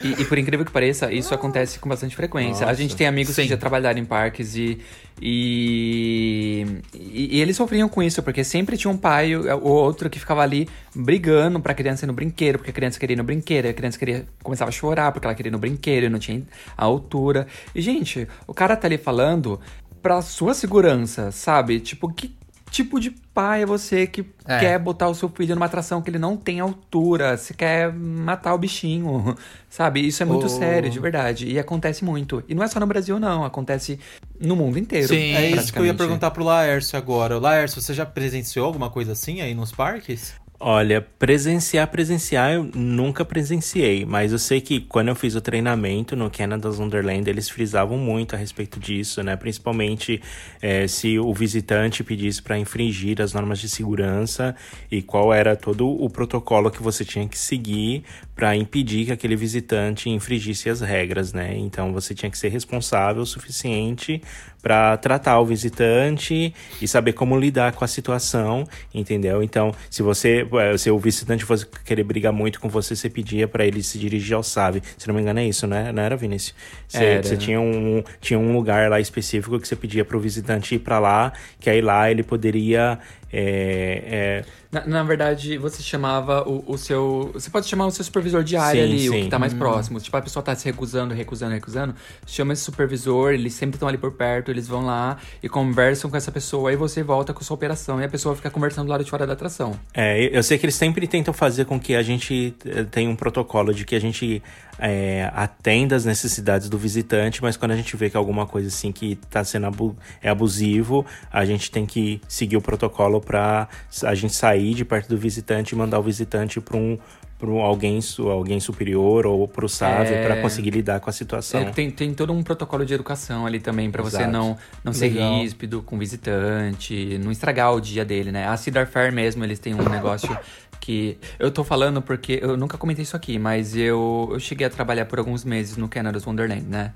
[0.02, 2.60] E, e por incrível que pareça, isso acontece com bastante frequência.
[2.60, 2.70] Nossa.
[2.70, 3.42] A gente tem amigos Sim.
[3.42, 4.80] que já trabalharam em parques e,
[5.20, 10.18] e, e, e eles sofriam com isso, porque sempre tinha um pai ou outro que
[10.18, 13.66] ficava ali brigando pra criança ir no brinquedo, porque a criança queria ir no brinquedo,
[13.66, 16.42] a criança queria, começava a chorar porque ela queria ir no brinquedo e não tinha
[16.76, 17.46] a altura.
[17.74, 19.60] E, gente, o cara tá ali falando
[20.00, 21.78] pra sua segurança, sabe?
[21.78, 22.34] Tipo, que
[22.70, 24.58] tipo de pai é você que É.
[24.60, 27.36] quer botar o seu filho numa atração que ele não tem altura?
[27.36, 29.36] Você quer matar o bichinho,
[29.68, 30.06] sabe?
[30.06, 30.48] Isso é muito Oh.
[30.48, 31.46] sério, de verdade.
[31.48, 32.42] E acontece muito.
[32.48, 33.44] E não é só no Brasil, não.
[33.44, 33.98] Acontece
[34.40, 35.08] no mundo inteiro.
[35.08, 35.34] Sim.
[35.34, 37.38] É isso que eu ia perguntar pro Laércio agora.
[37.38, 40.34] Laércio, você já presenciou alguma coisa assim aí nos parques?
[40.62, 46.14] Olha, presenciar, presenciar, eu nunca presenciei, mas eu sei que quando eu fiz o treinamento
[46.14, 49.36] no Canada's Wonderland, eles frisavam muito a respeito disso, né?
[49.36, 50.20] Principalmente
[50.60, 54.54] eh, se o visitante pedisse para infringir as normas de segurança
[54.90, 59.36] e qual era todo o protocolo que você tinha que seguir para impedir que aquele
[59.36, 61.56] visitante infringisse as regras, né?
[61.56, 64.20] Então você tinha que ser responsável o suficiente
[64.62, 69.42] para tratar o visitante e saber como lidar com a situação, entendeu?
[69.42, 73.48] Então, se você, eh, se o visitante fosse querer brigar muito com você, você pedia
[73.48, 74.82] para ele se dirigir ao SAV.
[74.98, 75.92] Se não me engano é isso, né?
[75.92, 76.54] Não era, Vinícius?
[76.86, 77.22] Você, Era.
[77.22, 80.80] você tinha um tinha um lugar lá específico que você pedia para o visitante ir
[80.80, 82.98] para lá, que aí lá ele poderia
[83.32, 87.30] É, é, Na, na verdade, você chamava o, o seu.
[87.32, 89.22] Você pode chamar o seu supervisor de área Sim, ali, o sim.
[89.24, 90.00] que tá mais próximo.
[90.00, 91.94] Tipo, a pessoa tá se recusando, recusando, recusando.
[92.26, 96.16] Chama esse supervisor, eles sempre estão ali por perto, eles vão lá e conversam com
[96.16, 99.04] essa pessoa, aí você volta com sua operação e a pessoa fica conversando do lado
[99.04, 99.78] de fora da atração.
[99.94, 103.16] É, eu sei que eles sempre tentam fazer com que a gente eh, tenha um
[103.16, 104.42] protocolo de que a gente
[104.80, 108.90] é, atenda as necessidades do visitante, mas quando a gente vê que alguma coisa assim
[108.90, 113.68] que tá sendo abu é abusivo, a gente tem que seguir o protocolo para
[114.04, 116.98] a gente sair de perto do visitante e mandar o visitante para um
[117.38, 120.26] para alguém, su- alguém superior ou para o SAV É.
[120.26, 121.58] para conseguir lidar com a situação.
[121.62, 125.08] É, tem, tem todo um protocolo de educação ali também, pra você não, não ser
[125.08, 125.38] Legal.
[125.38, 128.46] ríspido com o visitante, não estragar o dia dele, né?
[128.46, 130.36] A Cedar Fair mesmo, eles têm um negócio
[130.80, 131.18] que.
[131.38, 135.06] Eu tô falando porque eu nunca comentei isso aqui, mas eu, eu cheguei a trabalhar
[135.06, 136.92] por alguns meses no Canada's Wonderland, né?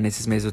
[0.00, 0.52] Nesses meses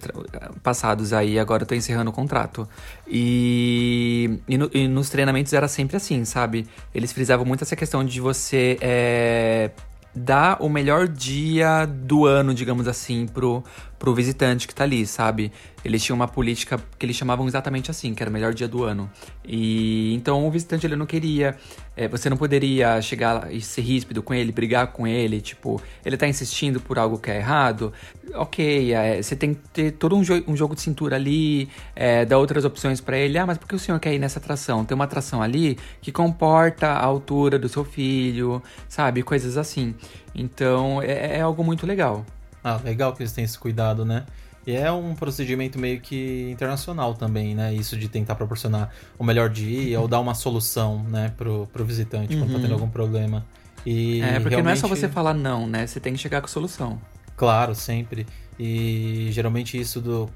[0.63, 2.67] passados aí, agora eu tô encerrando o contrato.
[3.05, 6.67] E, e, no- e nos treinamentos era sempre assim, sabe?
[6.93, 8.77] Eles frisavam muito essa questão de você.
[8.81, 9.71] é,
[10.17, 13.61] dar o melhor dia do ano, digamos assim, pro,
[13.97, 15.51] pro visitante que tá ali, sabe?
[15.83, 18.83] Eles tinham uma política que eles chamavam exatamente assim, que era o melhor dia do
[18.83, 19.09] ano.
[19.43, 21.55] E então o visitante ele não queria,
[21.95, 26.17] é, você não poderia chegar e ser ríspido com ele, brigar com ele, tipo, ele
[26.17, 27.93] tá insistindo por algo que é errado.
[28.33, 32.25] Ok, é, você tem que ter todo um, jo- um jogo de cintura ali, é,
[32.25, 33.37] dar outras opções pra ele.
[33.37, 34.83] Ah, mas por que o senhor quer ir nessa atração?
[34.83, 39.21] Tem uma atração ali que comporta a altura do seu filho, sabe?
[39.23, 39.95] Coisas assim.
[40.33, 42.25] Então é, é algo muito legal.
[42.67, 44.25] Ah, legal que eles têm esse cuidado, né?
[44.65, 47.71] E é um procedimento meio que internacional também, né?
[47.71, 52.35] Isso de tentar proporcionar o melhor dia ou dar uma solução, né, pro, pro visitante
[52.35, 53.45] quando tá tendo algum problema.
[53.85, 55.85] E é, porque não é só realmente- você falar não, né?
[55.85, 56.99] Você tem que chegar com solução.
[57.37, 58.25] Claro, sempre.
[58.57, 60.27] E geralmente isso do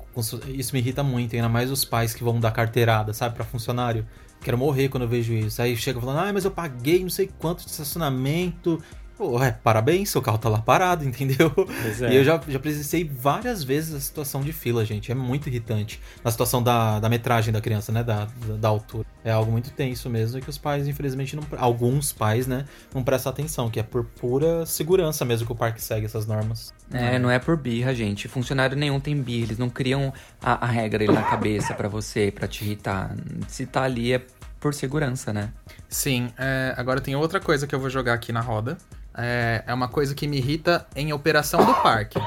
[0.49, 4.05] isso me irrita muito, ainda mais os pais que vão dar carteirada, sabe, Pra funcionário.
[4.41, 5.59] Quero morrer quando eu vejo isso.
[5.61, 8.79] Aí chega falando: "Ah, mas eu paguei não sei quanto de estacionamento".
[9.19, 11.51] Pô, é, parabéns, seu carro tá lá parado, entendeu?
[11.99, 12.13] É.
[12.13, 15.11] E eu já, já presenciei várias vezes a situação de fila, gente.
[15.11, 15.99] É muito irritante.
[16.23, 18.01] Na situação da, da metragem da criança, né?
[18.01, 19.05] Da, da, da altura.
[19.21, 21.43] É algo muito tenso mesmo e que os pais, infelizmente, não.
[21.57, 22.63] Alguns pais, né?
[22.95, 26.73] Não prestam atenção, que é por pura segurança mesmo que o parque segue essas normas.
[26.89, 28.29] É, não é por birra, gente.
[28.29, 29.47] Funcionário nenhum tem birra.
[29.47, 33.13] Eles não criam a, a regra ali na cabeça pra você, pra te irritar.
[33.49, 34.21] Se tá ali é
[34.61, 35.51] por segurança, né?
[35.89, 38.77] Sim, é, agora tem outra coisa que eu vou jogar aqui na roda.
[39.15, 42.19] É, é uma coisa que me irrita em operação do parque,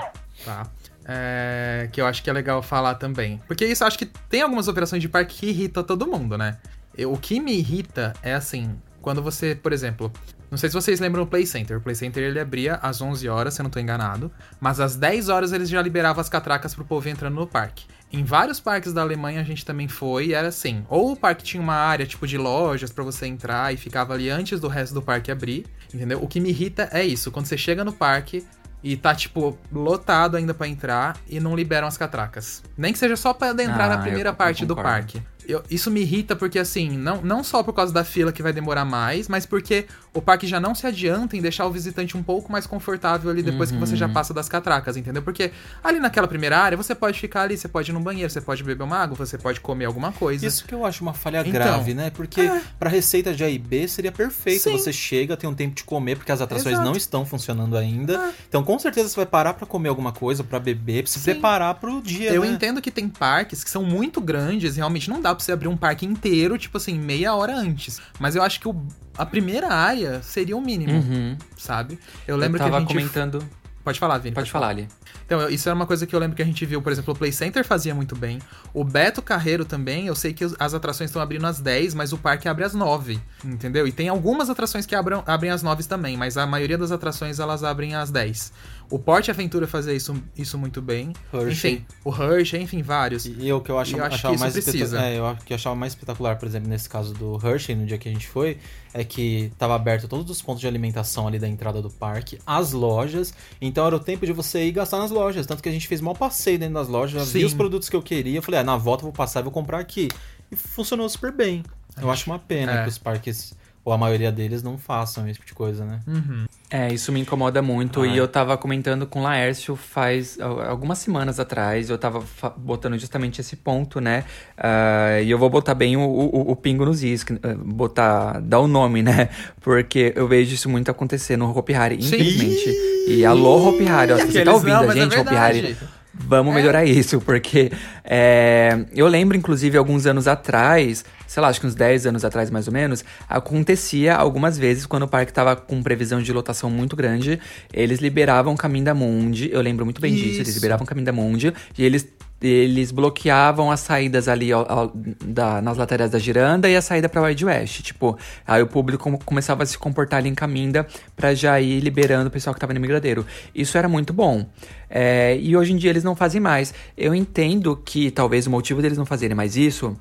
[0.44, 0.66] tá?
[1.04, 3.40] É, que eu acho que é legal falar também.
[3.46, 6.58] Porque isso acho que tem algumas operações de parque que irritam todo mundo, né?
[6.96, 10.12] Eu- o que me irrita é assim, quando você, por exemplo,
[10.50, 11.78] não sei se vocês lembram o Play Center.
[11.78, 14.94] O Play Center ele abria às 11 horas, se eu não tô enganado, mas às
[14.94, 17.86] 10 horas eles já liberavam as catracas pro povo entrando no parque.
[18.12, 21.42] Em vários parques da Alemanha a gente também foi e era assim, ou o parque
[21.42, 24.92] tinha uma área tipo de lojas pra você entrar e ficava ali antes do resto
[24.92, 26.22] do parque abrir, entendeu?
[26.22, 28.44] O que me irrita é isso, quando você chega no parque
[28.84, 32.62] e tá tipo lotado ainda pra entrar e não liberam as catracas.
[32.76, 34.90] Nem que seja só pra entrar Ah, na primeira eu parte do concordo.
[34.90, 35.22] parque.
[35.48, 38.52] Eu- isso me irrita porque, assim, não, não só por causa da fila que vai
[38.52, 42.22] demorar mais, mas porque o parque já não se adianta em deixar o visitante um
[42.22, 44.12] pouco mais confortável ali depois que você já Uhum.
[44.12, 45.22] passa das catracas, entendeu?
[45.22, 45.50] Porque
[45.82, 48.62] ali naquela primeira área você pode ficar ali, você pode ir no banheiro, você pode
[48.62, 50.46] beber uma água, você pode comer alguma coisa.
[50.46, 52.10] Isso que eu acho uma falha Então, grave, né?
[52.10, 52.42] Porque
[52.78, 54.64] pra receita de A e B seria perfeito.
[54.64, 54.72] Sim.
[54.72, 56.86] Você chega, tem um tempo de comer, porque as atrações Exato.
[56.86, 58.32] não estão funcionando ainda.
[58.48, 61.32] Então, com certeza, você vai parar pra comer alguma coisa, pra beber, pra se Sim.
[61.32, 62.48] preparar pro dia, Eu né?
[62.48, 65.76] entendo que tem parques que são muito grandes, realmente não dá pra você abrir um
[65.76, 67.98] parque inteiro, tipo assim, meia hora antes.
[68.20, 68.76] Mas eu acho que o-
[69.16, 71.36] a primeira área seria o mínimo, Uhum.
[71.56, 71.98] sabe?
[72.26, 73.10] Eu lembro eu tava que a gente.
[73.12, 73.44] comentando.
[73.84, 74.32] Pode falar, Vini.
[74.34, 74.86] Pode falar ali.
[75.26, 77.16] Então, isso era uma coisa que eu lembro que a gente viu, por exemplo, o
[77.16, 78.38] Play Center fazia muito bem.
[78.72, 82.18] O Beto Carreiro também, eu sei que as atrações estão abrindo às 10, mas o
[82.18, 83.84] parque abre às 9, entendeu?
[83.84, 87.40] E tem algumas atrações que abram, abrem às 9 também, mas a maioria das atrações
[87.40, 88.52] elas abrem às 10.
[88.90, 91.12] O Porte Aventura fazia isso, isso muito bem.
[91.32, 91.72] Hershey.
[91.74, 93.24] Enfim, o Hershey, enfim, vários.
[93.26, 94.76] E eu que eu, acho, eu acho achava que mais precisa.
[94.84, 95.10] espetacular.
[95.10, 97.96] É, eu que eu achava mais espetacular, por exemplo, nesse caso do Hershey, no dia
[97.98, 98.58] que a gente foi,
[98.92, 102.72] é que tava aberto todos os pontos de alimentação ali da entrada do parque, as
[102.72, 103.32] lojas.
[103.60, 105.46] Então era o tempo de você ir gastar nas lojas.
[105.46, 107.46] Tanto que a gente fez mal passeio dentro das lojas, já vi Sim.
[107.46, 108.36] os produtos que eu queria.
[108.38, 110.08] Eu falei, ah, na volta eu vou passar e vou comprar aqui.
[110.50, 111.62] E funcionou super bem.
[112.00, 112.82] Eu acho uma pena É.
[112.82, 116.00] que os parques, ou a maioria deles, não façam esse tipo de coisa, né?
[116.06, 116.46] Uhum.
[116.70, 118.02] É, isso me incomoda muito.
[118.02, 118.20] Ah, e é.
[118.20, 121.90] eu tava comentando com o Laércio faz al- algumas semanas atrás.
[121.90, 122.22] Eu tava
[122.56, 124.24] botando justamente esse ponto, né?
[124.56, 128.60] Ah, e eu vou botar bem o, o, o pingo nos is, ah, botar, dar
[128.60, 129.28] o nome, né?
[129.60, 132.14] Porque eu vejo isso muito acontecer no Hopi Hari, Sim.
[132.14, 132.70] infelizmente.
[133.08, 135.76] E alô, Hopi Hari, ó, se você tá ouvindo não, a é gente, Hopi Hari.
[136.14, 137.72] Vamos melhorar isso, porque
[138.04, 142.50] é, eu lembro, inclusive, alguns anos atrás, sei lá, acho que uns 10 anos atrás
[142.50, 146.94] mais ou menos, acontecia algumas vezes quando o parque tava com previsão de lotação muito
[146.94, 147.40] grande,
[147.72, 150.58] eles liberavam o Caminho da Mundi, eu lembro muito bem disso, eles Isso.
[150.58, 152.06] liberavam o Caminho da Mundi e eles
[152.44, 154.92] eles bloqueavam as saídas ali ao- ao-
[155.24, 157.82] da- nas laterais da giranda e a saída pra Wide West.
[157.82, 161.78] Tipo, aí o público come- começava a se comportar ali em Caminda pra já ir
[161.78, 163.24] liberando o pessoal que tava no migradeiro.
[163.54, 164.44] Isso era muito bom.
[164.90, 166.74] É, e hoje em dia eles não fazem mais.
[166.98, 169.96] Eu entendo que talvez o motivo deles não fazerem mais isso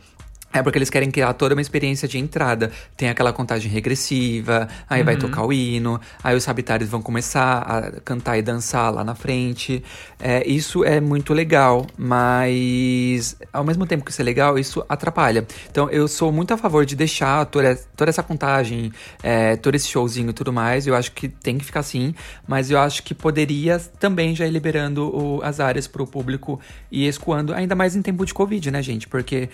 [0.54, 2.72] é porque eles querem criar toda uma experiência de entrada.
[2.98, 8.02] Tem aquela contagem regressiva, aí vai tocar o hino, aí os sabitares vão começar a
[8.02, 9.84] cantar e dançar lá na frente.
[10.20, 15.46] É, isso é muito legal, mas ao mesmo tempo que isso é legal, isso atrapalha.
[15.70, 18.92] Então eu sou muito a favor de deixar toda, toda essa contagem,
[19.24, 20.88] é, todo esse showzinho e tudo mais.
[20.88, 22.14] Eu acho que tem que ficar assim,
[22.48, 26.60] mas eu acho que poderia também já ir liberando o- as áreas para o público
[26.92, 29.08] e escoando, ainda mais em tempo de Covid, né, gente?
[29.08, 29.50] Porque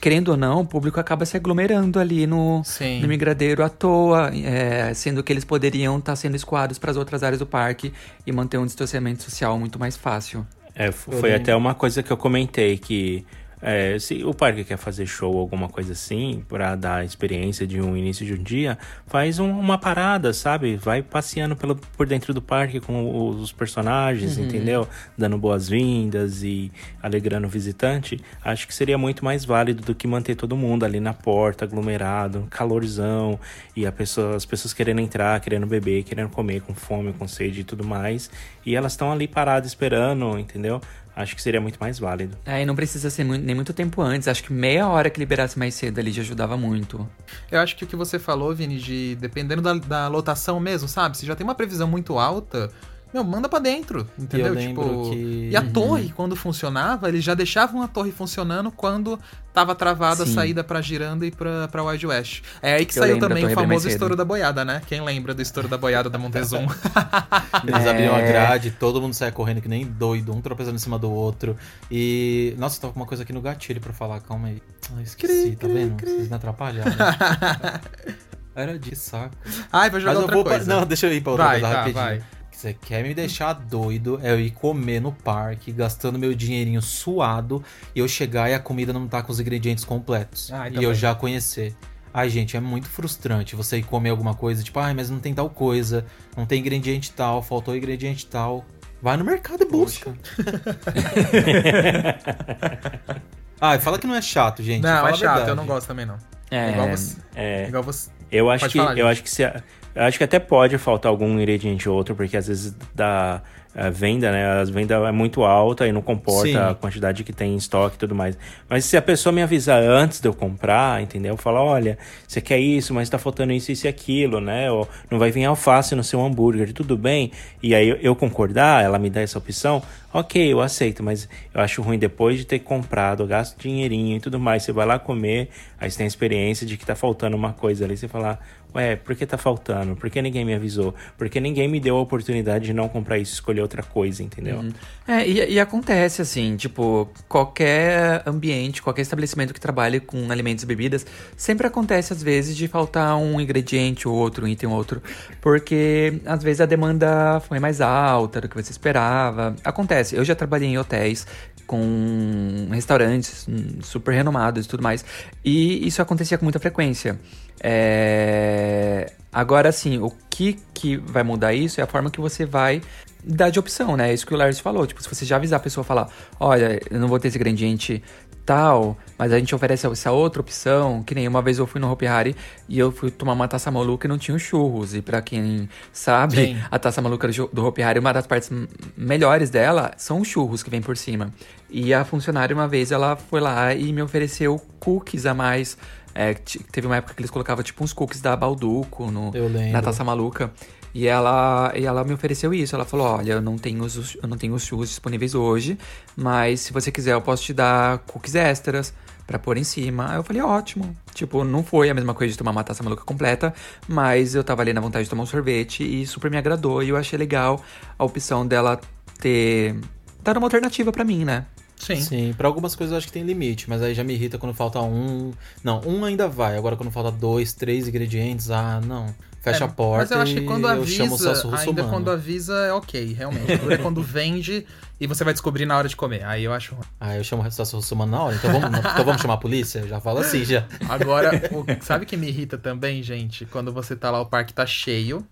[0.00, 3.00] querendo ou não, o público acaba se aglomerando ali no, Sim.
[3.00, 7.22] no migradeiro à toa, é, sendo que eles poderiam estar sendo escoados para as outras
[7.22, 7.92] áreas do parque
[8.26, 10.46] e manter um distanciamento social muito mais fácil.
[10.74, 13.24] É, foi até uma coisa que eu comentei que
[13.66, 17.66] é, se o parque quer fazer show ou alguma coisa assim, pra dar a experiência
[17.66, 20.76] de um início de um dia, faz um- uma parada, sabe?
[20.76, 24.86] Vai passeando pelo, por dentro do parque com o- os personagens, entendeu?
[25.16, 26.70] Dando boas-vindas e
[27.02, 28.20] alegrando o visitante.
[28.44, 32.46] Acho que seria muito mais válido do que manter todo mundo ali na porta, aglomerado,
[32.50, 33.40] calorzão,
[33.74, 37.64] e pessoa, as pessoas querendo entrar, querendo beber, querendo comer, com fome, com sede e
[37.64, 38.30] tudo mais.
[38.66, 40.80] E elas estão ali paradas esperando, entendeu?
[41.16, 42.36] Acho que seria muito mais válido.
[42.44, 44.26] É, e não precisa ser muito- nem muito tempo antes.
[44.26, 47.08] Acho que meia hora que liberasse mais cedo ali já ajudava muito.
[47.50, 51.16] Eu acho que o que você falou, Vini, de dependendo da, da lotação mesmo, sabe?
[51.16, 52.70] Se já tem uma previsão muito alta,
[53.14, 54.48] meu, manda pra dentro, entendeu?
[54.48, 58.70] Eu lembro tipo, que- E a torre, quando funcionava, eles já deixavam a torre funcionando
[58.72, 59.18] quando
[59.52, 60.34] tava travada a Sim.
[60.34, 62.42] saída pra Giranda e pra, pra Wide West.
[62.60, 64.82] É aí que Eu saiu também o famoso estouro da boiada, né?
[64.86, 66.66] Quem lembra do estouro da boiada da Montezum?
[67.64, 67.90] Eles É.
[67.90, 71.10] abriam a grade, todo mundo saia correndo que nem doido, um tropeçando em cima do
[71.10, 71.56] outro.
[71.90, 72.52] E.
[72.58, 74.60] Nossa, tava com uma coisa aqui no gatilho pra falar, calma aí.
[74.96, 76.00] Ah, esqueci, tá vendo?
[76.00, 76.90] Vocês me atrapalharam.
[78.56, 79.34] Era de saco.
[79.72, 80.44] Ai, vai jogar Mas eu outra vou.
[80.44, 80.74] pra- coisa.
[80.74, 82.04] Não, deixa eu ir pra outra Vai, coisa tá, rapidinho.
[82.04, 82.22] vai.
[82.64, 87.62] Você quer me deixar doido, é eu ir comer no parque, gastando meu dinheirinho suado,
[87.94, 90.50] e eu chegar e a comida não tá com os ingredientes completos.
[90.50, 90.88] Ai, e também.
[90.88, 91.76] eu já conhecer.
[92.12, 95.34] Ai, gente, é muito frustrante você ir comer alguma coisa, tipo, ai, mas não tem
[95.34, 98.64] tal coisa, não tem ingrediente tal, faltou ingrediente tal.
[99.02, 100.14] Vai no mercado e busca.
[103.60, 104.82] ai, fala que não é chato, gente.
[104.82, 105.50] Não, fala é chato, verdade.
[105.50, 106.16] eu não gosto também, não.
[106.50, 107.16] É, igual você.
[107.34, 108.08] É, Igual você.
[108.32, 109.62] eu acho Pode que falar, eu acho que se a-
[109.94, 113.42] acho que até pode faltar algum ingrediente ou outro, porque às vezes da
[113.74, 114.60] a venda, né?
[114.60, 116.56] As vendas é muito alta e não comporta Sim.
[116.56, 118.38] a quantidade que tem em estoque e tudo mais.
[118.68, 121.36] Mas se a pessoa me avisar antes de eu comprar, entendeu?
[121.36, 124.70] Falar, olha, você quer isso, mas tá faltando isso, isso e aquilo, né?
[124.70, 127.32] Ou não vai vir alface no seu hambúrguer, tudo bem?
[127.60, 131.60] E aí eu, eu concordar, ela me dá essa opção, ok, eu aceito, mas eu
[131.60, 135.48] acho ruim depois de ter comprado, gasto dinheirinho e tudo mais, você vai lá comer,
[135.80, 138.38] aí você tem a experiência de que tá faltando uma coisa ali, você falar,
[138.74, 139.94] ué, por que tá faltando?
[139.94, 140.94] Por que ninguém me avisou?
[141.16, 144.64] Por que ninguém me deu a oportunidade de não comprar isso, escolher outra coisa, entendeu?
[145.06, 150.66] É, e, e acontece assim, tipo, qualquer ambiente, qualquer estabelecimento que trabalhe com alimentos e
[150.66, 151.06] bebidas,
[151.36, 155.02] sempre acontece às vezes de faltar um ingrediente ou outro, um item ou outro,
[155.40, 159.54] porque às vezes a demanda foi mais alta do que você esperava.
[159.62, 161.26] Acontece, eu já trabalhei em hotéis
[161.66, 165.04] com restaurantes hum, super renomados e tudo mais,
[165.44, 167.18] e isso acontecia com muita frequência.
[167.60, 169.12] É...
[169.32, 172.80] Agora, assim, o que, que vai mudar isso é a forma que você vai
[173.26, 174.10] dar de opção, né?
[174.10, 174.86] É isso que o Lars falou.
[174.86, 178.02] Tipo, se você já avisar a pessoa falar, olha, eu não vou ter esse ingrediente
[178.44, 181.90] tal, mas a gente oferece essa outra opção, que nem uma vez eu fui no
[181.90, 182.36] Hopi Hari
[182.68, 184.94] e eu fui tomar uma taça maluca e não tinha os churros.
[184.94, 186.58] E pra quem sabe, Sim.
[186.70, 188.50] a taça maluca do Hopi Hari, uma das partes
[188.96, 191.32] melhores dela são os churros que vem por cima.
[191.70, 195.76] E a funcionária, uma vez, ela foi lá e me ofereceu cookies a mais.
[196.14, 199.32] É, teve uma época que eles colocavam tipo uns cookies da Balduco no,
[199.72, 200.52] na taça maluca.
[200.94, 202.74] E ela, e ela me ofereceu isso.
[202.74, 205.76] Ela falou: Olha, eu não tenho os, eu não tenho os churros disponíveis hoje,
[206.16, 208.94] mas se você quiser, eu posso te dar cookies extras
[209.26, 210.10] pra pôr em cima.
[210.10, 210.96] Aí eu falei: Ótimo.
[211.12, 213.52] Tipo, não foi a mesma coisa de tomar uma taça maluca completa,
[213.88, 216.80] mas eu tava ali na vontade de tomar um sorvete e super me agradou.
[216.80, 217.60] E eu achei legal
[217.98, 218.80] a opção dela
[219.18, 219.76] ter
[220.22, 221.46] dado uma alternativa pra mim, né?
[221.84, 222.00] Sim.
[222.00, 224.54] Sim, pra algumas coisas eu acho que tem limite, mas aí já me irrita quando
[224.54, 225.32] falta um.
[225.62, 226.56] Não, um ainda vai.
[226.56, 229.14] Agora quando falta dois, três ingredientes, ah, não.
[229.40, 229.98] Fecha É, a porta.
[230.04, 233.52] Mas eu acho que quando eu chamo o avisa, ainda quando avisa é ok, realmente.
[233.52, 234.66] Agora é quando vende
[234.98, 236.24] e você vai descobrir na hora de comer.
[236.24, 236.86] Aí eu acho ruim.
[236.98, 239.80] Ah, eu chamo o Celso Russomano na hora, então vamos, então vamos chamar a polícia?
[239.80, 240.64] Eu Já falo assim, já.
[240.88, 243.44] Agora, o- sabe o que me irrita também, gente?
[243.44, 245.26] Quando você tá lá, o parque tá cheio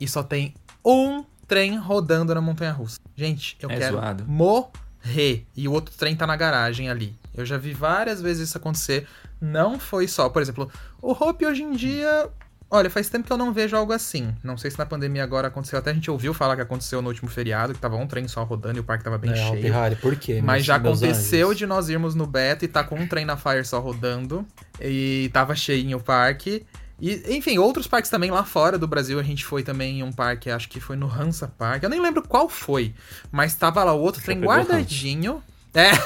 [0.00, 0.52] e só tem
[0.84, 2.98] um trem rodando na montanha russa.
[3.16, 4.24] Gente, eu É quero zoado.
[4.26, 4.70] morrer.
[5.04, 7.14] E o outro trem tá na garagem ali.
[7.34, 9.06] Eu já vi várias vezes isso acontecer.
[9.40, 10.28] Não foi só.
[10.28, 10.70] Por exemplo,
[11.00, 12.28] o Hope hoje em dia.
[12.72, 14.32] Olha, faz tempo que eu não vejo algo assim.
[14.44, 15.76] Não sei se na pandemia agora aconteceu.
[15.78, 18.44] Até a gente ouviu falar que aconteceu no último feriado, que tava um trem só
[18.44, 19.54] rodando e o parque tava bem É, cheio.
[19.58, 20.40] Hopi Hari, por quê?
[20.40, 21.58] Mas meus- já aconteceu anjos?
[21.58, 24.46] de nós irmos no beta e tá com um trem na Fire só rodando.
[24.80, 26.64] E tava cheinho o parque.
[27.00, 29.18] E, enfim, outros parques também lá fora do Brasil.
[29.18, 31.82] A gente foi também em um parque, acho que foi no Hansa Park.
[31.82, 32.94] Eu nem lembro qual foi.
[33.32, 35.42] Mas tava lá o outro trem guardadinho.
[35.74, 35.90] É.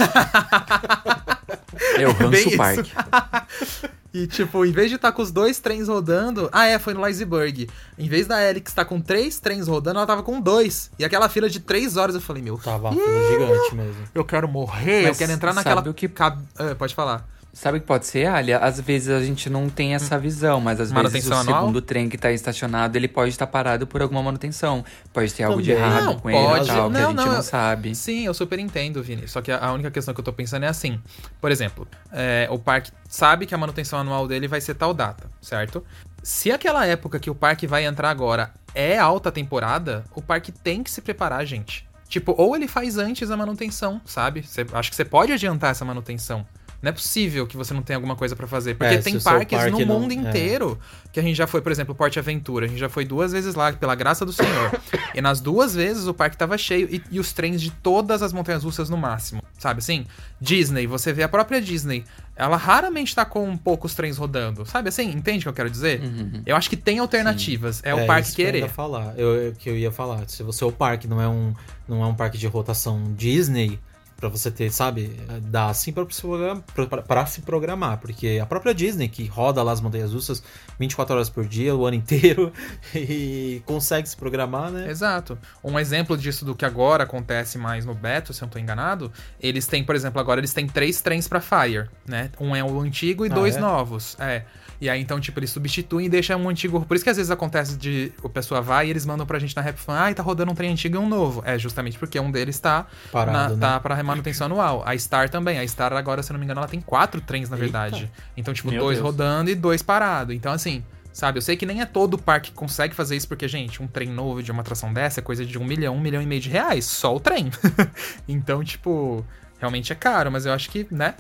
[1.99, 2.57] É o isso.
[2.57, 2.87] Park.
[4.15, 6.49] E, tipo, em vez de estar com os dois trens rodando.
[6.53, 7.69] Ah, é, foi no Liseberg.
[7.99, 10.89] Em vez da Alex estar com três trens rodando, ela tava com dois.
[10.97, 14.05] E aquela fila de três horas, eu falei, meu, Tava uma fila gigante mesmo.
[14.15, 15.91] eu quero morrer, eu Mas quero entrar sabe naquela.
[15.91, 17.29] o que- cab- Ah, pode falar.
[17.55, 18.53] Sabe o que pode ser, Ali?
[18.53, 21.61] Às vezes a gente não tem essa visão, mas às vezes o anual?
[21.61, 24.85] segundo trem que tá estacionado, ele pode estar parado por alguma manutenção.
[25.13, 25.89] Pode ter algo de Também.
[25.89, 26.65] errado Não, com ele pode.
[26.65, 27.95] e tal, que Não, a gente não, não, eu- sabe.
[27.95, 29.29] Sim, eu super entendo, Vini.
[29.29, 31.01] Só que a a única questão que eu tô pensando é assim.
[31.41, 35.31] Por exemplo, é, o parque sabe que a manutenção anual dele vai ser tal data,
[35.41, 35.83] certo?
[36.25, 40.83] Se aquela época que o parque vai entrar agora é alta temporada, o parque tem
[40.83, 41.87] que se preparar, gente.
[42.09, 44.43] Tipo, ou ele faz antes a manutenção, sabe?
[44.43, 46.45] Cê- acho que você pode adiantar essa manutenção.
[46.85, 48.75] Não é possível que você não tenha alguma coisa pra fazer.
[48.75, 50.15] Porque É, tem parques parque no não- mundo é.
[50.15, 50.79] inteiro
[51.13, 52.67] que a gente já foi, por exemplo, Porte Aventura.
[52.67, 54.71] A gente já foi duas vezes lá, pela graça do Senhor.
[55.15, 58.33] e nas duas vezes o parque tava cheio e, e os trens de todas as
[58.33, 59.43] montanhas russas no máximo.
[59.59, 60.07] Sabe assim?
[60.41, 62.05] Disney, você vê a própria Disney.
[62.37, 64.67] Ela raramente tá com poucos trens rodando.
[64.67, 65.09] Sabe assim?
[65.11, 66.01] Entende o que eu quero dizer?
[66.45, 67.81] Eu acho que tem alternativas.
[67.85, 68.59] É, o parque isso que eu querer.
[68.61, 69.15] ia falar.
[69.17, 70.29] Eu, eu- que eu ia falar.
[70.29, 71.55] Se você o parque não é um
[71.89, 73.79] não é um parque de rotação Disney
[74.25, 78.39] Pra você ter, sabe, dá assim pra, se programar- pra- pra- pra se programar, porque
[78.43, 80.43] a própria Disney que roda lá as montanhas russas
[80.81, 82.51] 24 horas por dia, o ano inteiro
[82.95, 84.89] e consegue se programar, né?
[84.91, 85.39] Exato.
[85.63, 89.13] Um exemplo disso do que agora acontece mais no Beto, se eu não tô enganado,
[89.39, 92.31] eles têm, por exemplo, agora eles têm três trens pra Fire, né?
[92.41, 93.61] Um é o antigo e Ah, dois é?
[93.61, 94.17] novos.
[94.19, 94.45] É.
[94.85, 96.85] E aí, então, tipo, eles substituem e deixam um antigo.
[96.85, 99.57] Por isso que às vezes acontece de o pessoa vai e eles mandam pra gente
[99.57, 101.43] na Rap Fan, ai, tá rodando um trem antigo e um novo.
[101.47, 103.57] É, justamente porque um deles tá, Parado, na, né?
[103.59, 104.83] tá pra manutenção anual.
[104.87, 105.59] A Star também.
[105.59, 107.65] A Star agora, se eu não me engano, ela tem quatro trens, na Eita.
[107.65, 108.13] verdade.
[108.37, 109.07] Então, tipo, Meu dois Deus.
[109.07, 110.37] rodando e dois parados.
[110.37, 111.39] Então, assim, sabe?
[111.39, 114.11] Eu sei que nem é todo parque que consegue fazer isso, porque, gente, um trem
[114.11, 116.51] novo de uma atração dessa é coisa de um milhão, um milhão e meio de
[116.51, 116.85] reais.
[116.85, 117.51] Só o trem.
[118.29, 119.25] então, tipo,
[119.59, 121.15] realmente é caro, mas eu acho que, né?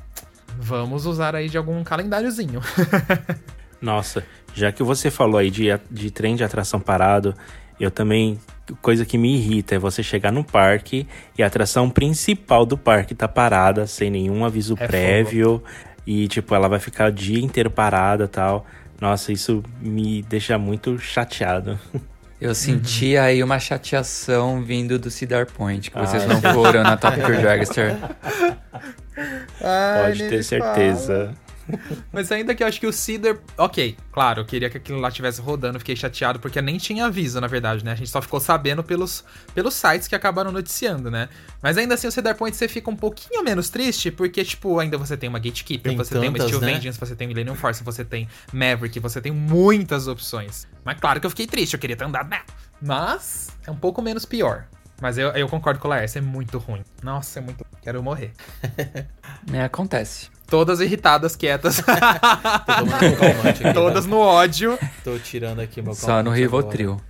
[0.58, 2.60] Vamos usar aí de algum calendáriozinho.
[3.80, 4.24] Nossa,
[4.54, 7.34] já que você falou aí de, de trem de atração parado,
[7.78, 8.38] eu também.
[8.80, 13.14] Coisa que me irrita é você chegar no parque e a atração principal do parque
[13.14, 15.62] tá parada, sem nenhum aviso É prévio.
[16.06, 18.64] E, tipo, ela vai ficar o dia inteiro parada tal.
[18.98, 21.78] Nossa, isso me deixa muito chateado.
[22.40, 26.96] Eu senti aí uma chateação vindo do Cedar Point, que vocês Ah, não foram na
[26.96, 27.96] Top Tour Dragster.
[29.14, 31.34] Pode ter certeza.
[32.12, 33.38] Mas ainda que eu acho que o Cedar.
[33.56, 37.40] Ok, claro, eu queria que aquilo lá estivesse rodando, fiquei chateado, porque nem tinha aviso,
[37.40, 37.92] na verdade, né?
[37.92, 41.28] A gente só ficou sabendo pelos, pelos sites que acabaram noticiando, né?
[41.62, 44.98] Mas ainda assim, o Cedar Point você fica um pouquinho menos triste, porque, tipo, ainda
[44.98, 46.74] você tem uma Gatekeeper, Tem você tem uma tantas, Steel né?
[46.74, 50.66] Vengeance, você tem Millennium Force, você tem Maverick, você tem muitas opções.
[50.84, 52.44] Mas claro que eu fiquei triste, eu queria ter andado nela.
[52.80, 54.66] Mas é um pouco menos pior.
[55.00, 56.82] Mas eu, eu concordo com o Laércio, é muito ruim.
[57.02, 57.64] Nossa, é muito.
[57.82, 58.32] Quero morrer.
[59.52, 60.28] É, acontece.
[60.46, 61.82] Todas irritadas, quietas.
[63.44, 64.10] Aqui, Todas né?
[64.10, 64.78] no ódio.
[65.02, 67.00] Tô tirando aqui meu Só no Rivotril.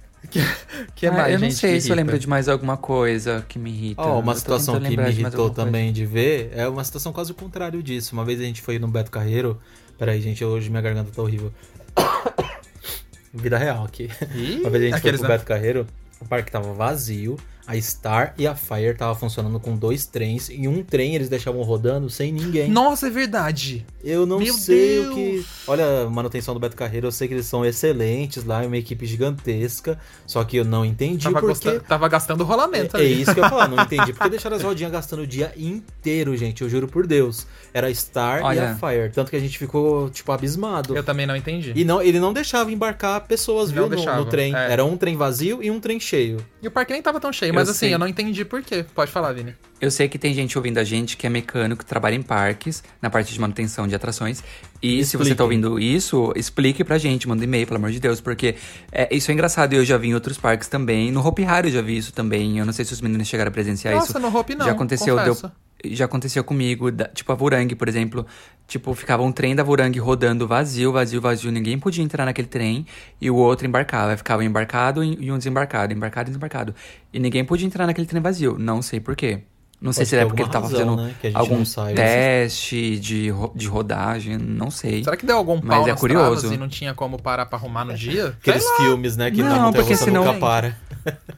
[0.94, 3.44] Que Ah, mais, eu não gente, sei que se eu lembro de mais alguma coisa
[3.48, 4.02] que me irrita.
[4.02, 5.54] Eu uma situação que me de irritou coisa.
[5.54, 8.14] também de ver é uma situação quase o contrário disso.
[8.14, 9.60] Uma vez a gente foi no Beto Carreiro.
[9.98, 11.52] Peraí, gente, hoje minha garganta tá horrível.
[13.32, 14.10] Vida real aqui.
[14.34, 15.34] Ih, Uma vez a gente aqueles, foi pro né?
[15.38, 15.86] Beto Carreiro,
[16.20, 17.36] o parque tava vazio,
[17.66, 21.62] a Star e a Fire tava funcionando com dois trens, e um trem eles deixavam
[21.62, 22.68] rodando sem ninguém.
[22.70, 23.84] Nossa, é verdade.
[24.02, 25.06] Eu não Meu sei Deus!
[25.08, 25.44] o que.
[25.66, 28.76] Olha, a manutenção do Beto Carreiro, eu sei que eles são excelentes lá, é uma
[28.76, 31.68] equipe gigantesca, só que eu não entendi Tava, porque.
[31.70, 33.22] gosta- tava gastando rolamento É, ali.
[33.22, 34.12] isso que eu ia falar, não entendi.
[34.12, 36.60] Porque deixaram as rodinhas gastando o dia inteiro, gente.
[36.62, 37.46] Eu juro por Deus.
[37.72, 38.70] Era a Star e Olha.
[38.70, 39.10] a Fire.
[39.12, 40.96] Tanto que a gente ficou, tipo, abismado.
[40.96, 41.72] Eu também não entendi.
[41.74, 44.54] E não, ele não deixava embarcar pessoas, Não viu, no, no trem.
[44.54, 44.72] é.
[44.72, 46.44] Era um trem vazio e um trem cheio.
[46.62, 47.94] E o parque nem tava tão cheio, Eu mas assim, sei.
[47.94, 48.84] eu não entendi por quê.
[48.94, 49.54] Pode falar, Vini.
[49.80, 52.82] Eu sei que tem gente ouvindo a gente que é mecânico, que trabalha em parques,
[53.02, 54.42] na parte de manutenção de atrações.
[54.82, 58.20] E se você tá ouvindo isso, explique pra gente, manda e-mail, pelo amor de Deus,
[58.20, 58.54] porque
[58.90, 59.72] é, isso é engraçado.
[59.72, 61.10] Eu já vi em outros parques também.
[61.10, 62.58] No Hopi Hari eu já vi isso também.
[62.58, 64.18] Eu não sei se os meninos chegaram a presenciar Nossa, isso.
[64.18, 65.52] no Hopi não, Já aconteceu, deu, confesso.
[65.92, 68.24] Já aconteceu comigo, da- tipo a Vorang, por exemplo.
[68.66, 72.86] Tipo, ficava um trem da Vorang rodando vazio, vazio, vazio, ninguém podia entrar naquele trem
[73.20, 74.16] e o outro embarcava.
[74.16, 76.74] Ficava um embarcado e um desembarcado, embarcado e desembarcado.
[77.12, 78.56] E ninguém podia entrar naquele trem vazio.
[78.58, 79.40] Não sei por quê.
[79.82, 81.62] Não sei Pode se ter é porque ele tava razão, fazendo né, algum
[81.94, 85.04] teste de, ro- de rodagem, não sei.
[85.04, 86.54] Será que deu algum Mas pau é nas curioso.
[86.54, 88.28] e não tinha como parar pra arrumar no dia?
[88.40, 89.30] Aqueles Sei filmes, né?
[89.30, 90.76] Que Não, na porque senão- nunca para.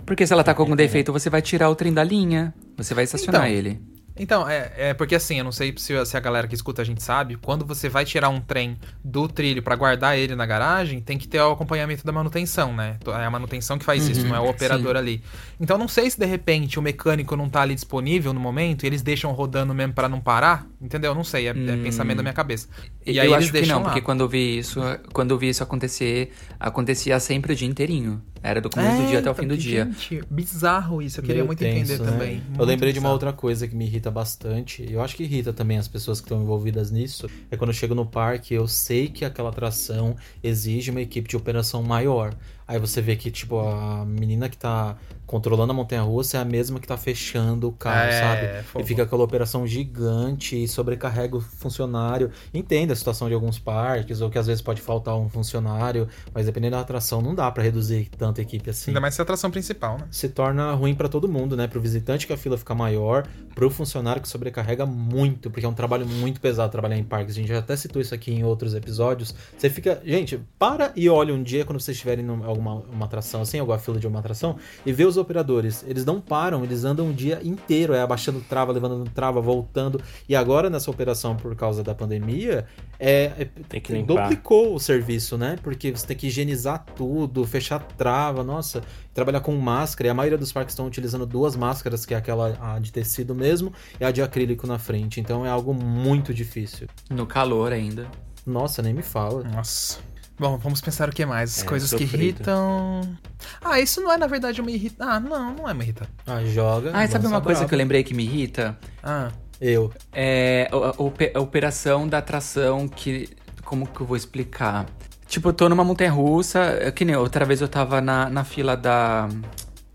[0.05, 2.55] Porque se ela tá com algum defeito, você vai tirar o trem da linha.
[2.77, 3.81] Você vai estacionar Então, ele.
[4.19, 6.85] Então, é, é porque assim, eu não sei se, se a galera que escuta a
[6.85, 11.01] gente sabe, quando você vai tirar um trem do trilho pra guardar ele na garagem,
[11.01, 12.97] tem que ter o acompanhamento da manutenção, né?
[13.07, 15.23] É a manutenção que faz isso, Uhum, não é o operador ali.
[15.61, 18.87] Então, não sei se de repente o mecânico não tá ali disponível no momento e
[18.87, 21.15] eles deixam rodando mesmo pra não parar, entendeu?
[21.15, 22.69] Não sei, é, é pensamento da minha cabeça.
[23.05, 23.91] E eu aí eles acho que deixam não, lá.
[23.91, 24.81] porque quando eu vi isso,
[25.13, 28.23] quando eu vi isso acontecer, acontecia sempre o dia inteirinho.
[28.43, 29.85] Era do começo do dia até o então, fim do dia.
[29.87, 32.11] gente, bizarro isso, eu queria Meio muito tenso, entender né?
[32.13, 32.47] também.
[32.59, 33.13] Eu muito lembrei de uma bizarro.
[33.15, 34.83] outra coisa que me irrita bastante.
[34.83, 37.29] e Eu acho que irrita também as pessoas que estão envolvidas nisso.
[37.51, 41.37] É quando eu chego no parque, eu sei que aquela atração exige uma equipe de
[41.37, 42.35] operação maior.
[42.67, 44.97] Aí você vê que, tipo, a menina que tá
[45.27, 48.83] controlando a montanha russa é a mesma que tá fechando o carro, É, sabe?
[48.83, 52.31] E fica aquela operação gigante e sobrecarrega o funcionário.
[52.55, 56.47] Entenda a situação de alguns parques, ou que às vezes pode faltar um funcionário, mas
[56.47, 59.25] dependendo da atração, não dá pra reduzir tanta equipe assim Ainda mais se é a
[59.25, 60.07] atração principal, né?
[60.11, 61.67] se torna ruim pra todo mundo, né?
[61.67, 65.75] Pro visitante que a fila fica maior, pro funcionário que sobrecarrega muito, porque é um
[65.75, 67.35] trabalho muito pesado trabalhar em parques.
[67.35, 69.35] A gente já até citou isso aqui em outros episódios.
[69.57, 73.43] Você fica, gente, para e olha um dia quando vocês estiverem em alguma uma atração
[73.43, 75.85] assim, alguma fila de uma atração, e vê os operadores.
[75.87, 80.01] Eles não param, eles andam o dia inteiro, é abaixando trava, levantando trava, voltando.
[80.29, 82.67] E agora nessa operação por causa da pandemia,
[82.99, 84.23] é, é- Tem que limpar.
[84.25, 85.57] duplicou o serviço, né?
[85.63, 88.83] Porque você tem que higienizar tudo, fechar trava, nossa,
[89.15, 90.09] trabalhar com máscara.
[90.09, 93.35] E a maioria dos parques estão utilizando duas máscaras, que é aquela a de tecido
[93.35, 95.21] mesmo e a de acrílico na frente.
[95.21, 96.89] Então é algo muito difícil.
[97.11, 98.07] No calor ainda.
[98.47, 99.43] Nossa, nem me fala.
[99.43, 99.99] Nossa.
[100.39, 101.57] Bom, vamos pensar o que mais?
[101.59, 102.23] As É, coisas que sofrido.
[102.23, 103.17] irritam.
[103.65, 105.03] Ah, isso não é na verdade uma irrita.
[105.05, 106.07] Ah, não, não é uma irrita.
[106.27, 106.91] Ah, joga.
[106.93, 107.69] Ah, e sabe uma coisa brava.
[107.69, 108.79] que eu lembrei que me irrita?
[109.03, 109.31] Ah,
[109.61, 109.91] Eu.
[110.13, 113.31] É a, a ope- a operação da atração que.
[113.65, 114.87] Como que eu vou explicar?
[115.27, 118.45] Tipo, eu tô numa montanha russa, é que nem outra vez eu tava na, na
[118.45, 119.29] fila da.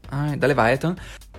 [0.09, 0.95] Ai, da Leviathan,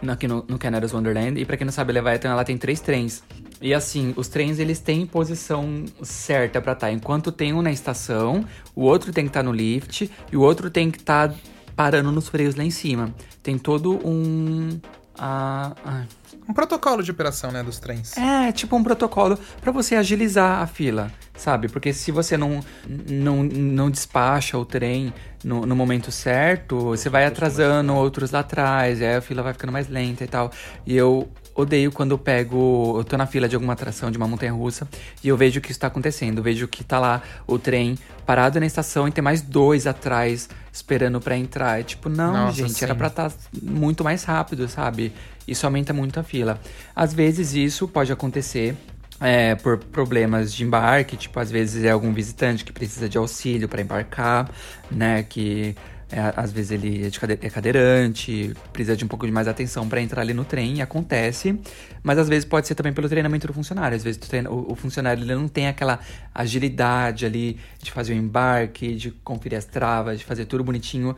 [0.09, 1.39] aqui no, no Canada's Wonderland.
[1.41, 3.23] E pra quem não sabe, a Leviathan ela tem três trens.
[3.63, 6.91] E assim, os trens eles têm posição certa pra estar.
[6.91, 8.45] Enquanto tem um na estação,
[8.75, 11.33] o outro tem que estar no lift e o outro tem que estar
[11.77, 13.15] parando nos freios lá em cima.
[13.43, 14.81] Tem todo um.
[15.17, 16.05] ah,
[16.49, 18.17] um protocolo de operação, né, dos trens.
[18.17, 21.69] é, tipo um protocolo pra você agilizar a fila, sabe?
[21.69, 22.61] Porque se você não,
[23.09, 29.01] não, não despacha o trem no, no momento certo, você vai atrasando outros lá atrás,
[29.01, 30.51] aí a fila vai ficando mais lenta e tal.
[30.85, 32.95] E eu odeio quando eu pego.
[32.99, 34.89] Eu tô na fila de alguma atração de uma montanha russa
[35.23, 36.39] e eu vejo que isso tá acontecendo.
[36.39, 40.49] Eu vejo que tá lá o trem parado na estação e tem mais dois atrás
[40.73, 41.81] esperando pra entrar.
[41.81, 42.99] É tipo, não, Nossa, gente, era sim.
[42.99, 43.33] pra estar
[43.63, 45.13] muito mais rápido, sabe?
[45.47, 46.61] Isso aumenta muito a fila.
[46.95, 48.77] Às vezes isso pode acontecer
[49.21, 53.69] é, por problemas de embarque, tipo, às vezes é algum visitante que precisa de auxílio
[53.69, 54.51] para embarcar,
[54.91, 55.23] né?
[55.23, 55.77] Que
[56.13, 60.01] é, às vezes ele é, é cadeirante, precisa de um pouco de mais atenção para
[60.01, 61.59] entrar ali no trem, e acontece.
[62.03, 63.97] Mas às vezes pode ser também pelo treinamento do funcionário.
[63.97, 65.99] Às vezes o, o- funcionário ele não tem aquela
[66.35, 71.17] agilidade ali de fazer o embarque, de conferir as travas, de fazer tudo bonitinho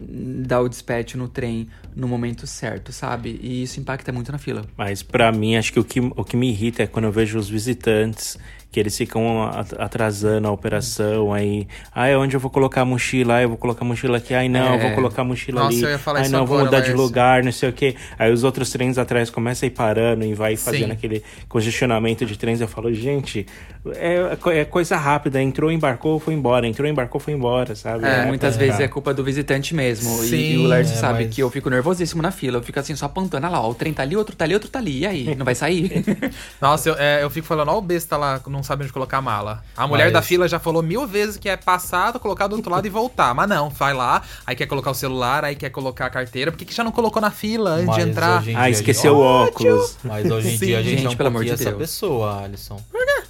[0.00, 3.38] hum, dar o dispatch no trem no momento certo, sabe?
[3.42, 4.64] E isso impacta muito na fila.
[4.76, 7.38] Mas pra mim, acho que o que, o que me irrita é quando eu vejo
[7.38, 8.36] os visitantes
[8.76, 13.36] que eles ficam at- atrasando a operação, aí, ai, onde eu vou colocar a mochila?
[13.36, 14.94] Ai, eu vou colocar a mochila aqui, ai, não, eu vou É.
[14.94, 16.92] colocar a mochila Nossa, ali, eu ia falar ai, isso não, eu vou mudar de
[16.92, 17.96] lugar, não sei o quê.
[18.18, 20.92] Aí os outros trens atrás começam a ir parando e vai fazendo Sim.
[20.92, 22.60] aquele congestionamento de trens.
[22.60, 23.46] Eu falo, gente,
[23.94, 28.04] é, é coisa rápida, entrou, embarcou, foi embora, entrou, embarcou, foi embora, sabe?
[28.04, 30.22] É, muitas vezes é culpa do visitante mesmo.
[30.22, 32.58] E- Sim, e, o Lércio é, sabe mas- que eu fico nervosíssimo na fila.
[32.58, 33.46] Eu fico assim, só apontando.
[33.46, 34.98] Olha lá, ó, o trem tá ali, outro tá ali, outro tá ali.
[35.00, 35.34] E aí?
[35.34, 36.04] Não vai sair?
[36.60, 39.22] Nossa, eu, é, eu fico falando, ó, o besta lá, não sabe onde colocar a
[39.22, 39.62] mala.
[39.76, 42.70] A mulher Mas- da fila já falou mil vezes que é passar, colocar do outro
[42.70, 43.34] lado e voltar.
[43.34, 46.50] Mas não, vai lá, aí quer colocar o celular, aí quer colocar a carteira.
[46.50, 48.46] Por que, que já não colocou na fila antes Mas de entrar?
[48.48, 49.96] em Ah, dia, esqueceu o óculos.
[50.04, 51.76] Mas hoje em Sim, dia a gente, gente, é um pelo amor de essa Deus.
[51.78, 52.80] pessoa, Alisson.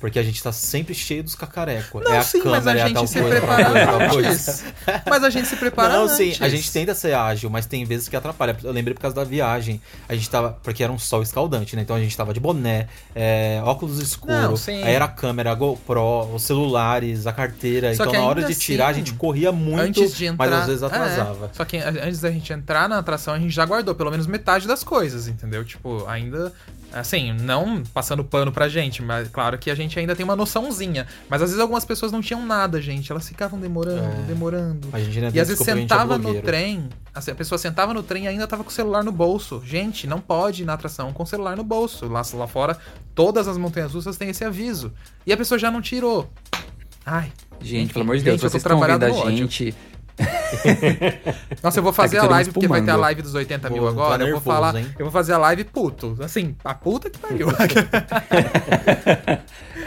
[0.00, 2.04] Porque a gente tá sempre cheio dos cacarecos.
[2.04, 4.64] Não, é a sim, câmera, mas a é gente tal se coisa, prepara antes.
[5.08, 6.16] Mas a gente se prepara Não, antes.
[6.16, 8.54] sim, a gente tenta ser ágil, mas tem vezes que atrapalha.
[8.62, 9.80] Eu lembrei por causa da viagem.
[10.06, 10.58] A gente tava.
[10.62, 11.82] Porque era um sol escaldante, né?
[11.82, 14.82] Então a gente tava de boné, é, óculos escuros, sim.
[14.82, 17.94] aí era a câmera, a GoPro, os celulares, a carteira.
[17.94, 20.52] Só então na hora de tirar, assim, a gente corria muito, antes de entrar, mas
[20.60, 21.50] às vezes É, atrasava.
[21.52, 24.66] só que antes da gente entrar na atração, a gente já guardou pelo menos metade
[24.66, 25.64] das coisas, entendeu?
[25.64, 26.52] Tipo, ainda.
[26.98, 31.06] Assim, não passando pano pra gente, mas claro que a gente ainda tem uma noçãozinha.
[31.28, 33.12] Mas às vezes algumas pessoas não tinham nada, gente.
[33.12, 34.22] Elas ficavam demorando, É.
[34.26, 34.88] demorando.
[34.92, 36.46] A gente ainda E às vezes gente é sentava no blogueiro.
[36.46, 39.62] trem, assim, a pessoa sentava no trem e ainda tava com o celular no bolso.
[39.64, 42.06] Gente, não pode ir na atração com o celular no bolso.
[42.08, 42.78] Lá, lá fora,
[43.14, 44.90] todas as montanhas russas têm esse aviso.
[45.26, 46.30] E a pessoa já não tirou.
[47.04, 47.30] Ai.
[47.60, 49.48] Gente, Enfim, pelo amor de Deus, gente, vocês estão ouvindo a no ódio.
[51.62, 53.82] Nossa, eu vou fazer Tá a live, porque vai ter a live dos 80 mil
[53.82, 54.22] Pô, tá agora.
[54.22, 54.76] eu vou nervoso, falar.
[54.76, 54.86] hein?
[54.98, 56.16] Eu vou fazer a live puto.
[56.20, 57.48] Assim, a puta que pariu.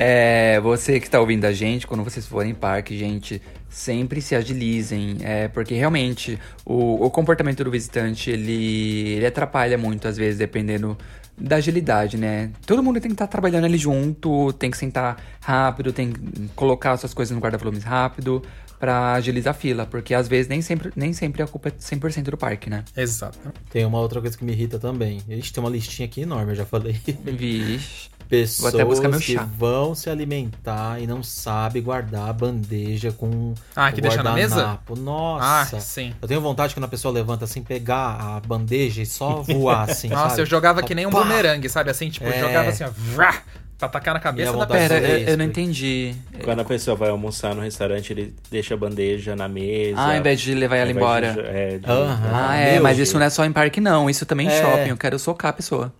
[0.01, 4.33] É, você que tá ouvindo a gente, quando vocês forem em parque, gente, sempre se
[4.33, 10.37] agilizem, é, porque realmente o, o comportamento do visitante, ele, ele atrapalha muito, às vezes,
[10.39, 10.97] dependendo
[11.37, 12.49] da agilidade, né?
[12.65, 16.95] Todo mundo tem que estar trabalhando ali junto, tem que sentar rápido, tem que colocar
[16.95, 18.41] suas coisas no guarda-volumes rápido
[18.79, 22.23] pra agilizar a fila, porque às vezes nem sempre, nem sempre a culpa é 100%
[22.23, 22.83] do parque, né?
[22.95, 23.37] Exato.
[23.69, 25.21] Tem uma outra coisa que me irrita também.
[25.27, 26.99] A gente tem uma listinha aqui enorme, eu já falei.
[27.25, 28.09] Vixe.
[28.29, 33.55] Pessoas até buscar meu que vão se alimentar e não sabem guardar a bandeja com
[33.75, 34.55] Ah, que o deixa na mesa?
[34.55, 34.93] guardanapo.
[34.93, 35.79] Ah, Nossa.
[35.79, 36.13] sim.
[36.21, 40.09] Eu tenho vontade quando a pessoa levanta assim, pegar a bandeja e só voar assim,
[40.13, 40.41] Nossa, sabe?
[40.41, 41.89] eu jogava que nem um bumerangue, sabe?
[41.89, 42.39] Assim, tipo, É.
[42.39, 43.41] jogava assim, ó, vrá,
[43.79, 44.87] pra atacar na cabeça da pessoa.
[44.89, 46.13] Pera, eu, eu não entendi.
[46.43, 49.97] Quando a pessoa vai almoçar no restaurante, ele deixa a bandeja na mesa.
[49.99, 51.33] Ah, ao invés de levar ela embora.
[51.33, 52.31] de- é, de- Aham.
[52.31, 53.09] Ah, é, Meu mas Deus.
[53.09, 54.07] isso não é só em parque, não.
[54.09, 54.61] Isso também em É.
[54.61, 54.89] shopping.
[54.89, 55.91] Eu quero socar a pessoa.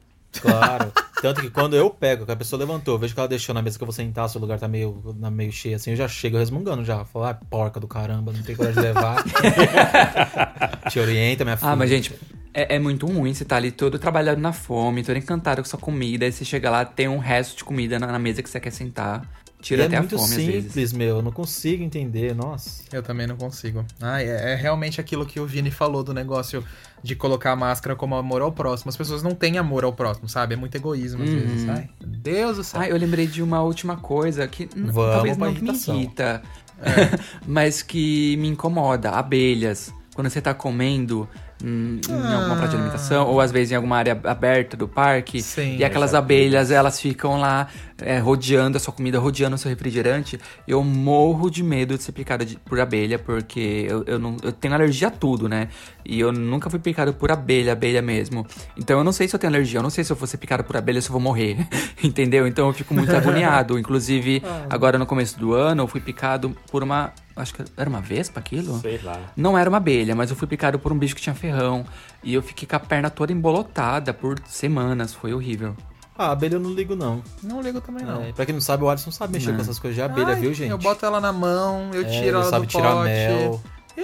[0.41, 0.91] Claro.
[1.21, 3.61] Tanto que quando eu pego, que a pessoa levantou, eu vejo que ela deixou na
[3.61, 5.97] mesa que eu vou sentar, se o lugar tá meio, na- meio cheio assim, eu
[5.97, 7.03] já chego resmungando já.
[7.03, 9.23] Falo, ah, porca do caramba, não tem coragem de levar.
[10.89, 11.71] Te orienta, minha filha.
[11.71, 12.13] Ah, mas gente,
[12.53, 15.79] é, é muito ruim você tá ali todo trabalhado na fome, todo encantado com sua
[15.79, 18.59] comida, aí você chega lá, tem um resto de comida na, na mesa que você
[18.59, 19.21] quer sentar.
[19.61, 20.63] Tira E até é a muito fome, às vezes.
[20.71, 21.17] simples, meu.
[21.17, 22.81] Eu não consigo entender, nossa.
[22.93, 23.83] Eu também não consigo.
[24.01, 26.63] Ah, é, é realmente aquilo que o Vini falou do negócio
[27.03, 28.87] de colocar a máscara como amor ao próximo.
[28.87, 30.53] As pessoas não têm amor ao próximo, sabe?
[30.53, 31.35] É muito egoísmo às Uhum.
[31.39, 31.67] vezes.
[31.69, 32.79] Ai, meu Deus do céu.
[32.79, 36.41] Ah, eu lembrei de uma última coisa que Vamos talvez não me irrita,
[37.45, 39.11] mas que me incomoda.
[39.11, 39.93] Abelhas.
[40.15, 41.27] Quando você tá comendo
[41.63, 41.99] em
[42.33, 45.75] alguma praça de alimentação, ou às vezes em alguma área aberta do parque, Sim.
[45.77, 47.67] e aquelas abelhas, elas ficam lá
[48.01, 50.39] é, rodeando a sua comida, rodeando o seu refrigerante.
[50.67, 54.51] Eu morro de medo de ser picado de- por abelha, porque eu, eu, não, eu
[54.53, 55.67] tenho alergia a tudo, né?
[56.05, 58.47] E eu nunca fui picado por abelha, abelha mesmo.
[58.77, 60.37] Então eu não sei se eu tenho alergia, eu não sei se eu for ser
[60.37, 61.57] picado por abelha, se eu vou morrer.
[62.01, 62.47] Entendeu?
[62.47, 63.77] Então eu fico muito agoniado.
[63.77, 67.11] Inclusive, agora no começo do ano, eu fui picado por uma.
[67.41, 68.79] Acho que era uma vespa aquilo?
[68.79, 69.17] Sei lá.
[69.35, 71.85] Não era uma abelha, mas eu fui picado por um bicho que tinha ferrão.
[72.23, 75.13] E eu fiquei com a perna toda embolotada por semanas.
[75.13, 75.75] Foi horrível.
[76.17, 77.23] Ah, abelha eu não ligo, não.
[77.41, 78.21] Não ligo também, não.
[78.23, 79.55] É, pra quem não sabe, o Alisson sabe mexer Não.
[79.55, 80.69] com essas coisas de abelha, Ai, viu, gente?
[80.69, 83.05] Eu boto ela na mão, eu É, tiro ele ela sabe do tirar pote.
[83.05, 83.61] mel.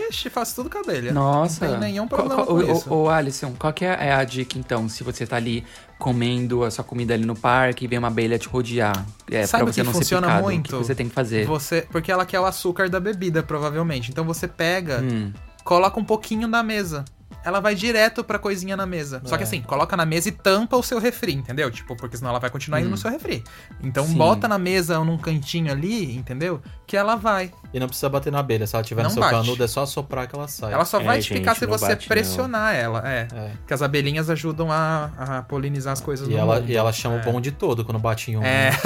[0.10, 1.14] Ixi, faço tudo com a abelha.
[1.14, 1.66] Nossa.
[1.66, 2.94] Não tem nenhum Qual- problema qual- com ô, isso.
[2.94, 4.90] Ô, Alisson, qual que é a dica então?
[4.90, 5.64] Se você tá ali
[5.98, 9.06] comendo a sua comida ali no parque e vem uma abelha te rodear.
[9.32, 10.76] É, Sabe pra o você que não funciona ser picado, muito?
[10.76, 11.46] O que você tem que fazer?
[11.46, 14.12] Você, porque ela quer o açúcar da bebida, provavelmente.
[14.12, 15.32] Então você pega, Hum.
[15.64, 17.06] coloca um pouquinho na mesa.
[17.46, 19.22] Ela vai direto pra coisinha na mesa.
[19.24, 19.46] Só que É.
[19.46, 21.70] assim, coloca na mesa e tampa o seu refri, entendeu?
[21.70, 22.92] Tipo, porque senão ela vai continuar indo Hum.
[22.92, 23.44] no seu refri.
[23.84, 24.16] Então Sim.
[24.16, 26.60] bota na mesa ou num cantinho ali, entendeu?
[26.88, 27.52] Que ela vai.
[27.74, 28.66] E não precisa bater na abelha.
[28.66, 29.34] Se ela tiver Não no seu bate.
[29.36, 30.74] canudo, é só soprar que ela sai.
[30.74, 32.08] Ela só É, vai te gente, picar se não você bate, não.
[32.08, 33.02] pressionar ela.
[33.08, 33.28] É.
[33.34, 33.50] É.
[33.60, 36.70] Porque as abelhinhas ajudam a, a polinizar as coisas E no ela, mundo.
[36.72, 37.20] e ela chama É.
[37.22, 38.44] o bonde todo quando bate em um.
[38.44, 38.72] É.
[38.72, 38.78] né?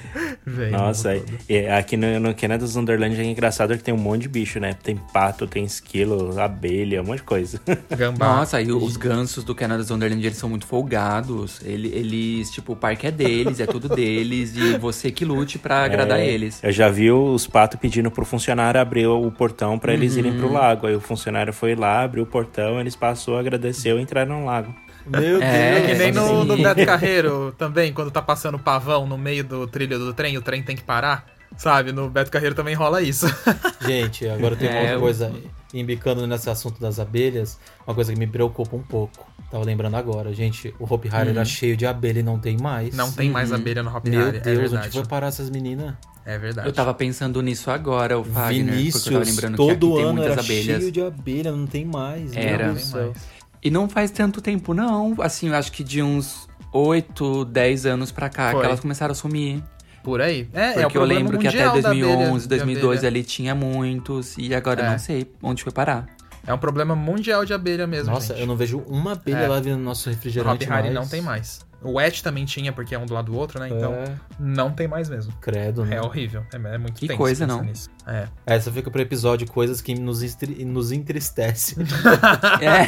[0.44, 1.38] Vem, Nossa, todo.
[1.48, 4.58] é, aqui no, no Canada dos Underland é engraçado que tem um monte de bicho,
[4.60, 4.74] né?
[4.74, 7.60] Tem pato, tem esquilo, abelha, um monte de coisa.
[7.96, 8.36] Gambá.
[8.36, 11.60] Nossa, e os gansos do Canada Wonderland, eles são muito folgados.
[11.64, 15.84] Ele- Eles, tipo, o parque é deles, é tudo deles, e você que lute pra
[15.84, 16.62] agradar É, eles.
[16.62, 20.38] Eu já vi os patos pedindo pro funcionário abrir o portão pra eles irem Uhum.
[20.38, 20.86] pro lago.
[20.86, 24.74] Aí o funcionário foi lá, abriu o portão, eles passou, agradeceu e entraram no lago.
[25.06, 25.86] Meu É, Deus.
[25.86, 29.98] Que nem no, no Beto Carreiro também, quando tá passando pavão no meio do trilho
[29.98, 31.24] do trem, o trem tem que parar.
[31.56, 31.92] Sabe?
[31.92, 33.26] No Beto Carreiro também rola isso.
[33.86, 35.32] Gente, agora tem uma É, outra eu- coisa.
[35.72, 39.24] Embicando nesse assunto das abelhas, uma coisa que me preocupa um pouco.
[39.52, 40.74] Tava lembrando agora, gente.
[40.80, 42.94] O Hopi Hari era cheio de abelha e não tem mais.
[42.94, 45.94] Não tem mais abelha no Hop Meu Hari, Deus, é onde foi parar essas meninas?
[46.24, 46.66] É verdade.
[46.68, 50.04] Eu tava pensando nisso agora, o Fagner, porque eu tava Vinícius, lembrando que todo tem
[50.04, 50.80] ano muitas era abelhas.
[50.80, 52.32] cheio de abelha, não tem mais.
[52.36, 52.72] Era.
[52.72, 53.16] Do Tem mais.
[53.62, 55.16] E não faz tanto tempo, não.
[55.20, 58.60] Assim, eu acho que de uns 8, 10 anos pra cá Foi.
[58.60, 59.62] que elas começaram a sumir.
[60.02, 60.48] Por aí.
[60.54, 63.08] É, é o Porque eu lembro que até mundial da abelha, 2011, de 2012 abelha.
[63.08, 64.36] ali tinha muitos.
[64.38, 64.86] E agora É.
[64.86, 66.06] eu não sei onde foi parar.
[66.46, 68.40] É um problema mundial de abelha mesmo, Nossa, gente.
[68.40, 69.48] eu não vejo uma abelha É.
[69.48, 70.94] lá vindo no nosso refrigerante Hop mais.
[70.94, 71.60] não tem mais.
[71.82, 73.68] O Wet também tinha, porque é um do lado do outro, né?
[73.68, 75.32] Então, É, não tem mais mesmo.
[75.40, 75.96] credo, né?
[75.96, 76.44] É horrível.
[76.52, 77.62] É, é muito Que tenso coisa, não.
[77.62, 77.88] nisso.
[78.06, 78.26] É.
[78.44, 80.20] Essa fica pro episódio coisas que nos,
[80.66, 81.76] nos entristece.
[82.60, 82.80] É.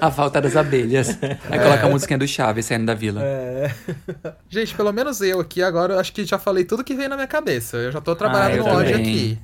[0.00, 1.10] a falta das abelhas.
[1.50, 1.62] Aí É.
[1.62, 3.20] coloca a musiquinha do Chaves saindo da vila.
[4.48, 7.16] Gente, pelo menos eu aqui agora, eu acho que já falei tudo que veio na
[7.16, 7.76] minha cabeça.
[7.76, 9.38] Eu já tô trabalhando Ah, no ódio aqui.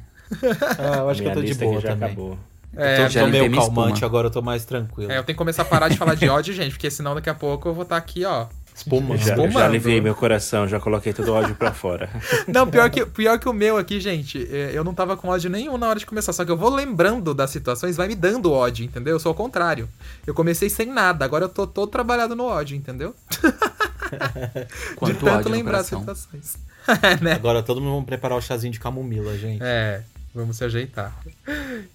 [0.78, 2.06] Ah, eu acho que Minha eu tô de lista boa também.
[2.08, 2.38] acabou.
[2.76, 4.06] É, tô, já tô limpei meio calmante, espuma.
[4.06, 5.10] agora eu tô mais tranquilo.
[5.10, 7.30] é, eu tenho que começar a parar de falar de ódio, gente, porque senão daqui
[7.30, 8.46] a pouco eu vou estar aqui, ó.
[8.76, 9.18] Espumando.
[9.18, 9.52] Já, Espumando.
[9.52, 12.10] já aliviei meu coração, já coloquei todo o ódio pra fora.
[12.46, 15.48] Não, pior que, pior que o meu aqui, gente, é, eu não tava com ódio
[15.48, 18.52] nenhum na hora de começar, só que eu vou lembrando das situações, vai me dando
[18.52, 19.14] ódio, entendeu?
[19.14, 19.88] Eu sou o contrário.
[20.26, 23.14] Eu comecei sem nada, agora eu tô todo trabalhado no ódio, entendeu?
[24.96, 26.58] Quanto de tanto lembrar as situações.
[27.02, 27.32] É, né?
[27.32, 29.60] Agora todo mundo vai preparar o chazinho de camomila, gente.
[29.60, 30.02] É,
[30.36, 31.16] vamos se ajeitar.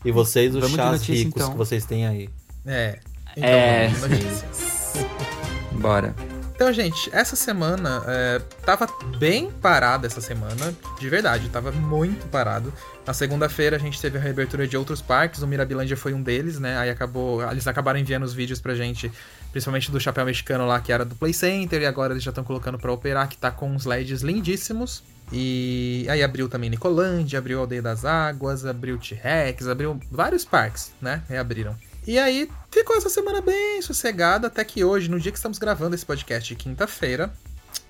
[0.04, 1.52] E vocês, os Vamos chás notícia, ricos então.
[1.52, 2.30] que vocês têm aí.
[2.66, 3.00] É.
[3.38, 3.90] Então, É.
[5.74, 6.14] Bora.
[6.54, 8.88] Então, gente, essa semana é, tava
[9.18, 12.72] bem parada essa semana, de verdade, tava muito parado.
[13.04, 16.60] Na segunda-feira a gente teve a reabertura de outros parques, o Mirabilândia foi um deles,
[16.60, 16.78] né?
[16.78, 19.12] Aí acabou, eles acabaram enviando os vídeos pra gente,
[19.52, 22.44] principalmente do chapéu mexicano lá, que era do Play Center, e agora eles já estão
[22.44, 25.04] colocando pra operar, que tá com uns LEDs lindíssimos.
[25.32, 31.22] E aí abriu também Nicolândia, abriu Aldeia das Águas, abriu T-Rex, abriu vários parques, né?
[31.30, 31.76] Reabriram.
[32.06, 35.96] E aí ficou essa semana bem sossegada, até que hoje, no dia que estamos gravando
[35.96, 37.32] esse podcast, quinta-feira,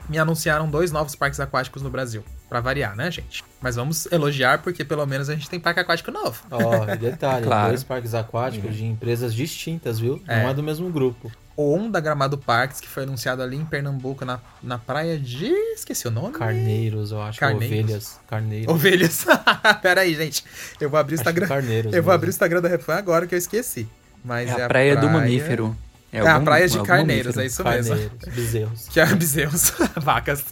[0.10, 2.24] me anunciaram dois novos parques aquáticos no Brasil.
[2.50, 3.44] Pra variar, né, gente?
[3.62, 6.44] Mas vamos elogiar, porque pelo menos a gente tem parque aquático novo.
[6.52, 7.70] Ó, e detalhe, Claro.
[7.70, 10.22] dois parques aquáticos de empresas distintas, viu?
[10.28, 10.44] É.
[10.44, 11.32] Não é do mesmo grupo.
[11.58, 15.48] Um da Gramado Parques, que foi anunciado ali em Pernambuco, na, na praia de.
[15.76, 16.34] Esqueci o nome?
[16.34, 17.40] Carneiros, eu acho.
[17.40, 17.84] Carneiros?
[17.86, 18.20] Ovelhas.
[18.28, 18.74] Carneiros.
[18.74, 19.26] Ovelhas.
[19.82, 20.44] Pera aí, gente.
[20.80, 21.48] Eu vou abrir o Instagram.
[21.48, 21.94] Carneiros.
[21.94, 22.12] Eu vou mesmo.
[22.14, 23.88] abrir o Instagram da Refan agora que eu esqueci.
[24.24, 25.76] Mas É é, a praia do mamífero.
[26.14, 27.42] É, a algum- praia de Carneiros, mamífero.
[27.42, 27.96] é isso mesmo.
[27.96, 28.88] Carneiros, bezerros.
[28.90, 30.44] que é Bizeus, vacas,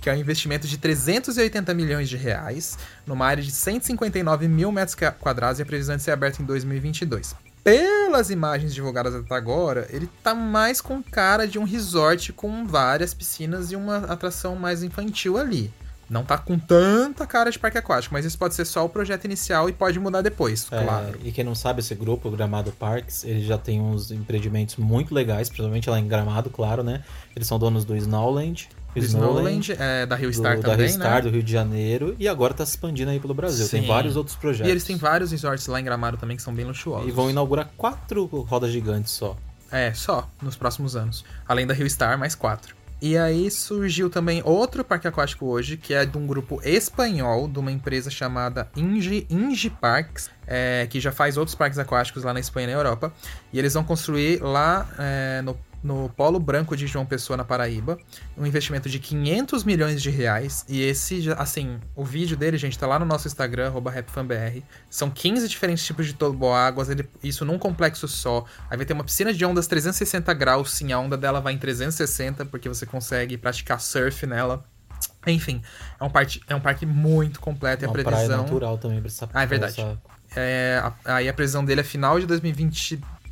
[0.00, 4.96] que é um investimento de 380 milhões de reais, numa área de 159 mil metros
[5.18, 7.34] quadrados e a previsão de ser aberto em 2022.
[7.64, 13.14] Pelas imagens divulgadas até agora, ele tá mais com cara de um resort com várias
[13.14, 15.72] piscinas e uma atração mais infantil ali.
[16.08, 19.24] Não tá com tanta cara de parque aquático, mas isso pode ser só o projeto
[19.24, 21.18] inicial e pode mudar depois, É, claro.
[21.24, 25.14] E quem não sabe, esse grupo, o Gramado Parks, ele já tem uns empreendimentos muito
[25.14, 27.02] legais, principalmente lá em Gramado, claro, né?
[27.34, 28.68] Eles são donos do Snowland.
[28.94, 31.20] O Snowland, é, da Rio do, Star da também, Rio Star, né?
[31.22, 33.68] do Rio de Janeiro, e agora tá se expandindo aí pelo Brasil.
[33.68, 33.88] Tem Sim.
[33.88, 34.68] vários outros projetos.
[34.68, 37.08] E eles têm vários resorts lá em Gramado também que são bem luxuosos.
[37.08, 39.36] E vão inaugurar quatro rodas gigantes só.
[39.70, 41.24] É, só nos próximos anos.
[41.48, 42.76] Além da Rio Star, mais quatro.
[43.02, 47.58] E aí surgiu também outro parque aquático hoje, que é de um grupo espanhol, de
[47.58, 52.40] uma empresa chamada Ingi, Ingi Parks, é, que já faz outros parques aquáticos lá na
[52.40, 53.12] Espanha e na Europa.
[53.52, 55.54] E eles vão construir lá é, no,
[55.84, 57.98] no Polo Branco de João Pessoa, na Paraíba,
[58.38, 60.64] um investimento de 500 milhões de reais.
[60.66, 64.62] E esse, assim, o vídeo dele, gente, tá lá no nosso Instagram, RapFanBR.
[64.88, 68.46] São 15 diferentes tipos de toboáguas, ele, isso num complexo só.
[68.70, 71.58] Aí vai ter uma piscina de ondas 360 graus, sim, a onda dela vai em
[71.58, 74.64] 360, porque você consegue praticar surf nela.
[75.26, 75.60] Enfim,
[76.00, 78.42] é um, parque, é um parque muito completo e a Uma praia previsão...
[78.42, 79.80] natural também pra essa Ah, é verdade.
[79.80, 79.98] essa-
[80.36, 82.26] É, a- aí a previsão dele é final de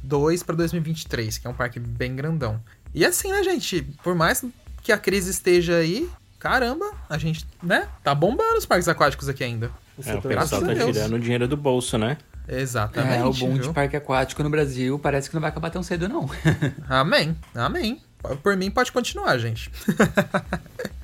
[0.02, 2.60] 2022 pra 2023, que é um parque bem grandão.
[2.94, 3.82] E assim, né, gente?
[4.02, 4.44] Por mais
[4.82, 7.88] que a crise esteja aí, caramba, a gente, né?
[8.02, 9.70] Tá bombando os parques aquáticos aqui ainda.
[9.96, 10.96] o É, o pessoal tá Deus.
[10.96, 12.18] tirando o dinheiro do bolso, né?
[12.48, 13.22] Exatamente.
[13.22, 13.72] É, o boom de viu?
[13.72, 16.28] parque aquático no Brasil parece que não vai acabar tão cedo, não.
[16.88, 18.02] Amém, amém.
[18.42, 19.70] Por mim pode continuar, gente.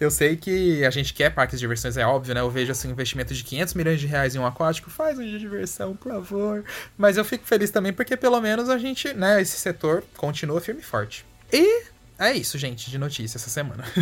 [0.00, 2.40] Eu sei que a gente quer parques de diversões, é óbvio, né?
[2.40, 5.22] Eu vejo assim, um investimento de 500 milhões de reais em um aquático, faz um
[5.22, 6.64] de diversão, por favor.
[6.96, 10.80] Mas eu fico feliz também porque pelo menos a gente, né, esse setor continua firme
[10.80, 11.26] e forte.
[11.52, 11.82] E
[12.18, 13.84] é isso, gente, de notícia essa semana.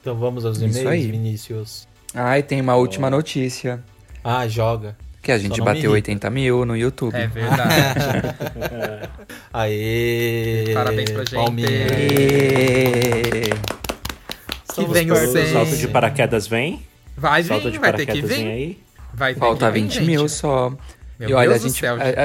[0.00, 1.10] Então vamos aos Isso e-mails, aí.
[1.10, 1.88] Vinícius.
[2.14, 3.82] Ai, tem uma última notícia.
[4.22, 4.96] Ah, joga.
[5.20, 6.12] Que a gente bateu irrita.
[6.12, 7.12] 80 mil no YouTube.
[7.16, 7.68] É verdade.
[9.52, 10.70] Aê!
[10.72, 11.34] Parabéns pra gente.
[11.34, 11.68] Palminha.
[14.84, 15.52] Que vem o perto do cem.
[15.52, 16.82] Salto de paraquedas vem?
[17.16, 18.46] Vai Salto vir, de vai ter que vir.
[18.46, 18.78] aí?
[19.14, 20.06] Vai ter Falta que vir, 20 gente.
[20.06, 20.72] mil só.
[21.18, 21.80] Meu e olha, Deus a do gente.
[21.80, 22.24] céu, a-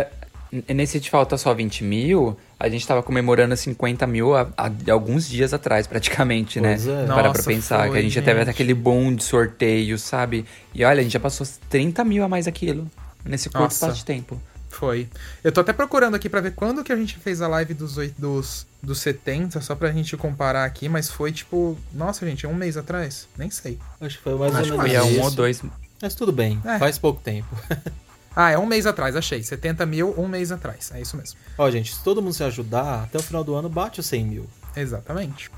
[0.69, 4.69] a- nesse de falta só 20 mil, a gente tava comemorando 50 mil há, há
[4.91, 7.03] alguns dias atrás, praticamente, Pois né?
[7.03, 7.07] é.
[7.07, 8.41] Para pra pensar, que foi, a gente já teve gente.
[8.41, 10.45] até aquele boom de sorteio, sabe?
[10.75, 12.85] E olha, a gente já passou 30 mil a mais aquilo.
[13.23, 13.75] Nesse curto Nossa.
[13.75, 14.41] espaço de tempo.
[14.71, 15.07] Foi.
[15.43, 17.95] Eu tô até procurando aqui pra ver quando que a gente fez a live dos,
[18.17, 21.77] dos, dos 70, só pra gente comparar aqui, mas foi tipo.
[21.93, 23.27] Nossa, gente, é um mês atrás?
[23.37, 23.77] Nem sei.
[23.99, 25.61] Acho que foi mais Acho ou que menos Foi há um ou dois.
[26.01, 26.79] Mas tudo bem, É.
[26.79, 27.55] faz pouco tempo.
[28.33, 29.43] Ah, é um mês atrás, achei.
[29.43, 30.89] 70 mil, um mês atrás.
[30.95, 31.37] É isso mesmo.
[31.57, 34.23] Ó, gente, se todo mundo se ajudar, até o final do ano bate os 100
[34.25, 34.49] mil.
[34.73, 35.51] Exatamente.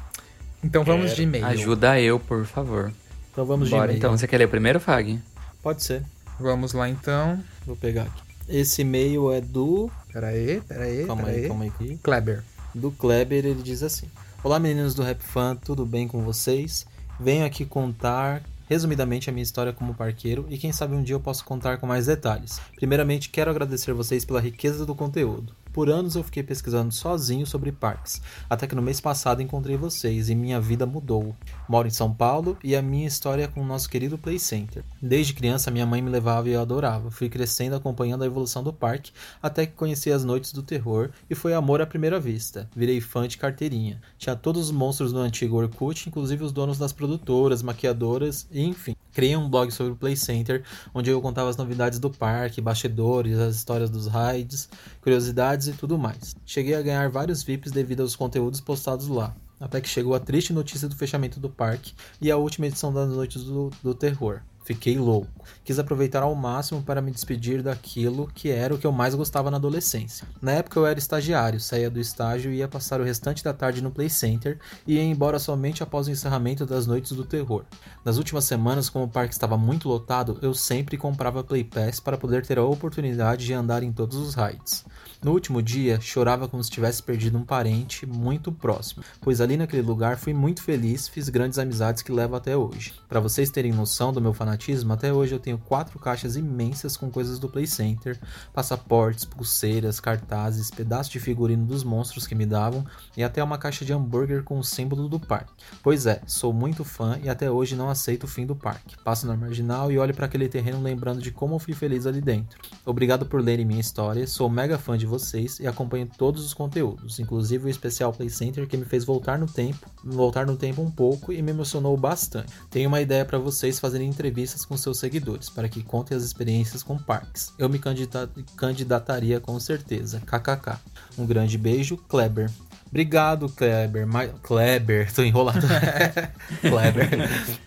[0.64, 1.16] Então vamos Quero.
[1.18, 1.46] de e-mail.
[1.46, 2.92] Ajuda eu, por favor.
[3.32, 3.98] Então vamos de Bora e-mail.
[4.00, 4.18] então.
[4.18, 5.22] Você quer ler o primeiro, Fag?
[5.62, 6.02] Pode ser.
[6.40, 7.40] Vamos lá então.
[7.64, 8.23] Vou pegar aqui.
[8.48, 9.90] Esse e-mail é do.
[10.12, 11.48] Pera aí, pera aí, Calma pera aí, aí.
[11.48, 11.98] calma aí.
[11.98, 12.44] Kleber.
[12.76, 14.08] Do Kleber, ele diz assim:
[14.44, 16.86] Olá meninos do Rap Fan, tudo bem com vocês?
[17.20, 21.20] Venho aqui contar resumidamente a minha história como parqueiro e quem sabe um dia eu
[21.20, 22.60] posso contar com mais detalhes.
[22.76, 25.56] Primeiramente, quero agradecer vocês pela riqueza do conteúdo.
[25.74, 30.30] Por anos eu fiquei pesquisando sozinho sobre parques, até que no mês passado encontrei vocês
[30.30, 31.36] e minha vida mudou.
[31.68, 34.84] Moro em São Paulo e a minha história é com o nosso querido Play Center.
[35.02, 37.10] Desde criança minha mãe me levava e eu adorava.
[37.10, 39.12] Fui crescendo acompanhando a evolução do parque,
[39.42, 42.70] até que conheci as noites do terror e foi amor à primeira vista.
[42.76, 44.00] Virei fã de carteirinha.
[44.16, 48.96] Tinha todos os monstros do antigo Orkut, inclusive os donos das produtoras, maquiadoras e enfim.
[49.14, 53.38] Criei um blog sobre o Play Center, onde eu contava as novidades do parque, bastidores,
[53.38, 54.68] as histórias dos raids,
[55.02, 56.36] curiosidades e tudo mais.
[56.46, 59.36] Cheguei a ganhar vários VIPs devido aos conteúdos postados lá.
[59.60, 63.10] Até que chegou a triste notícia do fechamento do parque e a última edição das
[63.10, 64.42] Noites do, do Terror.
[64.64, 65.28] Fiquei louco.
[65.64, 69.52] Quis aproveitar ao máximo para me despedir daquilo que era o que eu mais gostava
[69.52, 70.28] na adolescência.
[70.42, 73.82] Na época eu era estagiário, saía do estágio e ia passar o restante da tarde
[73.82, 77.64] no Play Center e ia embora somente após o encerramento das Noites do Terror.
[78.06, 82.18] Nas últimas semanas, como o parque estava muito lotado, eu sempre comprava Play Pass para
[82.18, 84.86] poder ter a oportunidade de andar em todos os raids.
[85.24, 89.82] No último dia, chorava como se tivesse perdido um parente muito próximo, pois ali naquele
[89.82, 92.94] lugar fui muito feliz, fiz grandes amizades que levo até hoje.
[93.08, 97.10] Para vocês terem noção do meu fanatismo, até hoje eu tenho quatro caixas imensas com
[97.10, 98.20] coisas do Play Center,
[98.52, 103.86] passaportes, pulseiras, cartazes, pedaços de figurino dos monstros que me davam e até uma caixa
[103.86, 105.54] de hambúrguer com o símbolo do parque.
[105.82, 108.98] Pois é, sou muito fã e até hoje não aceito o fim do parque.
[109.06, 112.20] Passo na marginal e olho para aquele terreno lembrando de como eu fui feliz ali
[112.20, 112.60] dentro.
[112.86, 117.20] Obrigado por lerem minha história, sou mega fã de vocês e acompanho todos os conteúdos,
[117.20, 120.90] inclusive o especial Play Center que me fez voltar no tempo, voltar no tempo um
[120.90, 122.52] pouco e me emocionou bastante.
[122.70, 126.82] Tenho uma ideia para vocês fazerem entrevistas com seus seguidores, para que contem as experiências
[126.82, 127.54] com parques.
[127.60, 130.20] Eu me candida- candidataria com certeza.
[130.22, 130.80] KKK.
[131.18, 132.50] Um grande beijo, Kleber.
[132.94, 134.06] Obrigado, Kleber.
[134.06, 135.66] Ma- Kleber, tô enrolado.
[136.62, 137.10] Kleber.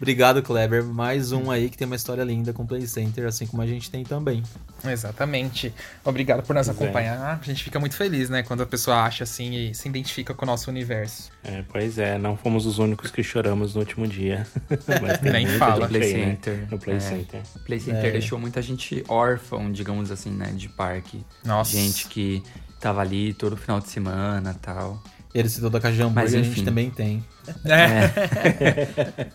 [0.01, 0.85] Obrigado, Kleber.
[0.85, 3.91] Mais um aí que tem uma história linda com Play Center, assim como a gente
[3.91, 4.41] tem também.
[4.85, 5.75] Exatamente.
[6.05, 6.85] Obrigado por nos Pois é.
[6.85, 7.41] acompanhar.
[7.43, 8.45] A gente fica muito feliz, né?
[8.45, 11.29] Quando a pessoa acha assim e se identifica com o nosso universo.
[11.43, 14.47] É, pois é, não fomos os únicos que choramos no último dia.
[15.03, 15.89] Mas tem Nem fala.
[15.89, 16.69] Play aí, né, Center.
[16.71, 17.01] No Play É.
[17.01, 17.41] Center.
[17.65, 20.53] Play Center deixou muita gente órfã, digamos assim, né?
[20.55, 21.27] De parque.
[21.45, 21.73] Nossa.
[21.73, 22.45] Gente que
[22.79, 25.03] tava ali todo final de semana e tal.
[25.39, 26.65] Ele citou da caixa de Mas, hambúrguer, a gente enfim.
[26.65, 27.23] também tem.
[27.67, 29.29] É.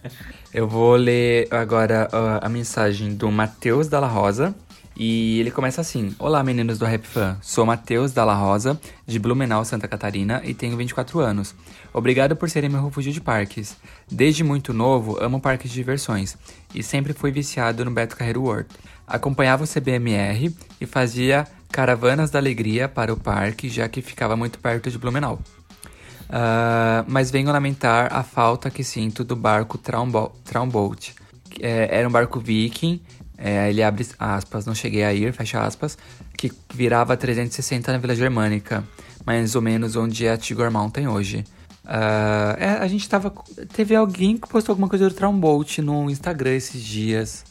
[0.52, 4.56] Eu vou ler agora ó, a mensagem do Matheus Dalla Rosa.
[4.98, 7.38] E ele começa assim: Olá, meninos do Rap Fan.
[7.40, 11.54] Sou Matheus Dalla Rosa, de Blumenau, Santa Catarina, e tenho 24 anos.
[11.94, 13.78] Obrigado por serem meu refúgio de parques.
[14.12, 16.36] Desde muito novo, amo parques de diversões
[16.74, 18.68] e sempre fui viciado no Beto Carreiro World.
[19.06, 24.60] Acompanhava o CBMR e fazia caravanas da alegria para o parque, já que ficava muito
[24.60, 25.40] perto de Blumenau.
[26.32, 31.14] Ah, mas venho lamentar a falta que sinto do barco Traumbo- Traumboat.
[31.50, 33.02] que, é, era um barco viking,
[33.38, 35.98] é, ele abre aspas, não cheguei a ir, fecha aspas,
[36.38, 38.84] que virava 360 na Vila Germânica,
[39.26, 41.44] mais ou menos onde é a Tigor Mountain hoje.
[41.86, 43.34] Ah, é, a gente tava.
[43.74, 47.44] Teve alguém que postou alguma coisa do Traumboat no Instagram esses dias.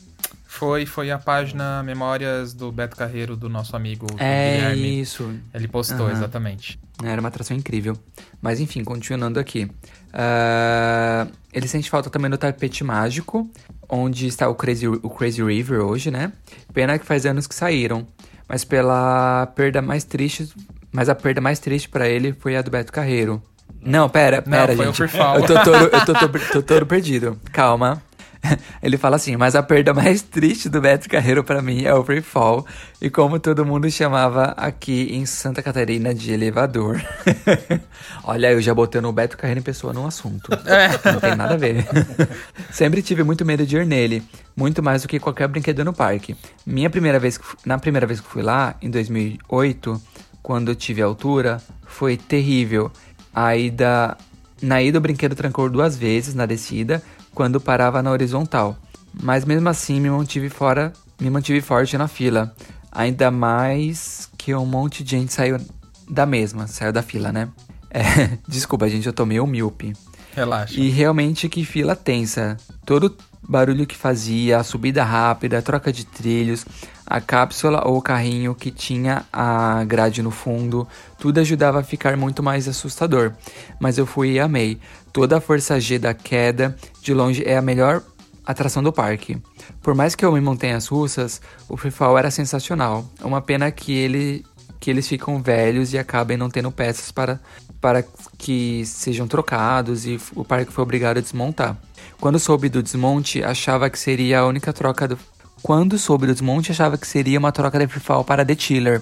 [0.52, 5.00] Foi, foi a página Memórias do Beto Carreiro, do nosso amigo É Guilherme.
[5.00, 5.32] isso.
[5.54, 6.12] Ele postou, Aham.
[6.12, 6.78] exatamente.
[7.04, 7.96] Era uma atração incrível.
[8.42, 9.70] Mas enfim, continuando aqui.
[10.12, 13.48] Ah, ele sente falta também do tapete mágico,
[13.88, 16.32] onde está o Crazy, o Crazy River hoje, né?
[16.74, 18.04] Pena que faz anos que saíram.
[18.48, 20.52] Mas pela perda mais triste.
[20.90, 23.40] Mas a perda mais triste pra ele foi a do Beto Carreiro.
[23.80, 25.14] Não, pera, Não, pera, foi o gente.
[25.16, 27.38] Eu tô todo, eu tô, tô- tô todo perdido.
[27.52, 28.02] Calma.
[28.82, 32.04] Ele fala assim, mas a perda mais triste do Beto Carreiro pra mim é o
[32.04, 32.66] Free Fall.
[33.00, 37.02] E como todo mundo chamava aqui em Santa Catarina de elevador.
[38.24, 40.50] Olha, eu já botando o Beto Carreiro em pessoa no assunto.
[41.04, 41.86] Não tem nada a ver.
[42.70, 44.22] Sempre tive muito medo de ir nele.
[44.56, 46.36] Muito mais do que qualquer brinquedo no parque.
[46.66, 50.00] Minha primeira vez, na primeira vez que fui lá, em 2008,
[50.42, 52.90] quando eu tive altura, foi terrível.
[53.32, 54.16] A ida,
[54.62, 57.02] na ida o brinquedo trancou duas vezes na descida,
[57.34, 58.76] quando parava na horizontal.
[59.22, 62.54] Mas mesmo assim me mantive fora, me mantive forte na fila.
[62.92, 65.58] Ainda mais que um monte de gente saiu
[66.08, 67.48] da mesma, saiu da fila, né?
[67.92, 69.94] É, desculpa, gente, eu tô meio míope.
[70.32, 70.78] Relaxa.
[70.78, 72.56] E realmente que fila tensa.
[72.86, 73.16] Todo
[73.50, 76.64] barulho que fazia, a subida rápida, a troca de trilhos,
[77.04, 80.86] a cápsula ou o carrinho que tinha a grade no fundo,
[81.18, 83.32] tudo ajudava a ficar muito mais assustador.
[83.80, 84.78] Mas eu fui e amei.
[85.12, 88.02] Toda a força G da queda, de longe, é a melhor
[88.46, 89.36] atração do parque.
[89.82, 93.04] Por mais que eu me montanhas russas, o Free era sensacional.
[93.20, 94.44] É uma pena que ele
[94.78, 97.38] que eles ficam velhos e acabem não tendo peças para,
[97.82, 98.02] para
[98.38, 101.76] que sejam trocados e o parque foi obrigado a desmontar.
[102.20, 105.18] Quando soube do desmonte, achava que seria a única troca do.
[105.62, 109.00] Quando soube do desmonte, achava que seria uma troca de Free Fall para The Chiller.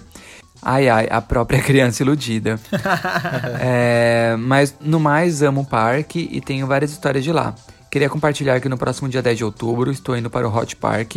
[0.62, 2.60] Ai ai, a própria criança iludida.
[3.60, 7.54] é, mas no mais, amo o parque e tenho várias histórias de lá.
[7.90, 11.16] Queria compartilhar que no próximo dia 10 de outubro estou indo para o Hot Park,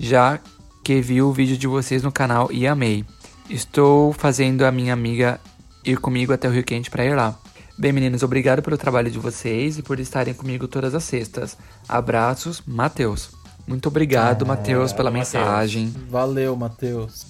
[0.00, 0.40] já
[0.82, 3.04] que vi o vídeo de vocês no canal e amei.
[3.48, 5.38] Estou fazendo a minha amiga
[5.84, 7.38] ir comigo até o Rio Quente para ir lá.
[7.78, 11.58] Bem, meninos, obrigado pelo trabalho de vocês e por estarem comigo todas as sextas.
[11.88, 13.30] Abraços, Matheus.
[13.66, 15.32] Muito obrigado, Ah, Matheus, pela Matheus.
[15.34, 15.94] mensagem.
[16.08, 17.26] Valeu, Matheus.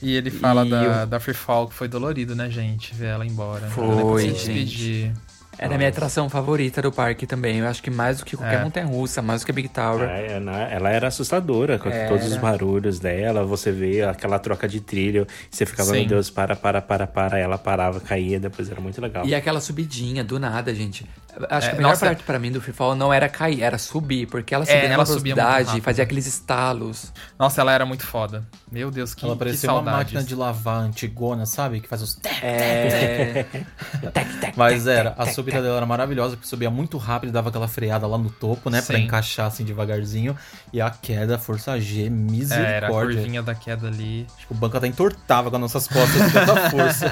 [0.00, 2.94] E ele fala E da, eu- da Free Fall, que foi dolorido, né, gente?
[2.94, 3.66] Ver ela embora.
[3.68, 4.64] Foi, Ela depois se gente.
[4.64, 5.12] despedir.
[5.58, 7.58] Era a minha atração favorita do parque também.
[7.58, 8.64] Eu acho que mais do que qualquer É.
[8.64, 10.08] montanha russa, mais do que a Big Tower.
[10.08, 12.08] Ah, é, na- ela era assustadora com Era.
[12.08, 13.44] todos os barulhos dela.
[13.44, 15.26] Você vê aquela troca de trilho.
[15.50, 16.00] Você ficava, Sim.
[16.00, 17.38] meu Deus, para, para, para, para.
[17.38, 19.24] Ela parava, caía, depois era muito legal.
[19.26, 21.06] E aquela subidinha, do nada, gente.
[21.50, 22.06] Acho É, que a melhor nossa.
[22.06, 24.26] parte pra mim do Free Fall não era cair, era subir.
[24.26, 27.12] Porque ela subia É, ela velocidade, fazia aqueles estalos.
[27.38, 28.44] Nossa, ela era muito foda.
[28.70, 31.80] Meu Deus, que, Ela parecia uma máquina de lavar antigona, sabe?
[31.80, 32.18] Que faz os...
[32.42, 33.44] É...
[34.12, 35.64] tec, tec, Mas tec, era, tec, a subida tec.
[35.64, 38.80] dela era maravilhosa, porque subia muito rápido, dava aquela freada lá no topo, né?
[38.82, 39.04] Pra Sim.
[39.04, 40.36] encaixar assim devagarzinho.
[40.72, 43.16] E a queda, força G, É, era a misericórdia.
[43.16, 44.26] curvinha da queda ali.
[44.36, 47.06] Acho que o banco até entortava com as nossas costas de tanta força.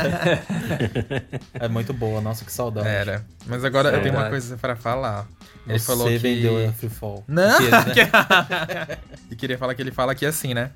[1.55, 2.89] é muito boa, nossa, que saudade.
[2.89, 3.24] Era.
[3.47, 5.26] Mas agora eu tenho uma coisa pra falar.
[5.66, 6.18] Ele Você falou que...
[6.18, 7.22] vendeu a Free Fall.
[7.28, 7.61] Não!
[7.61, 7.68] Né?
[9.30, 10.70] e queria falar que ele fala aqui assim, né?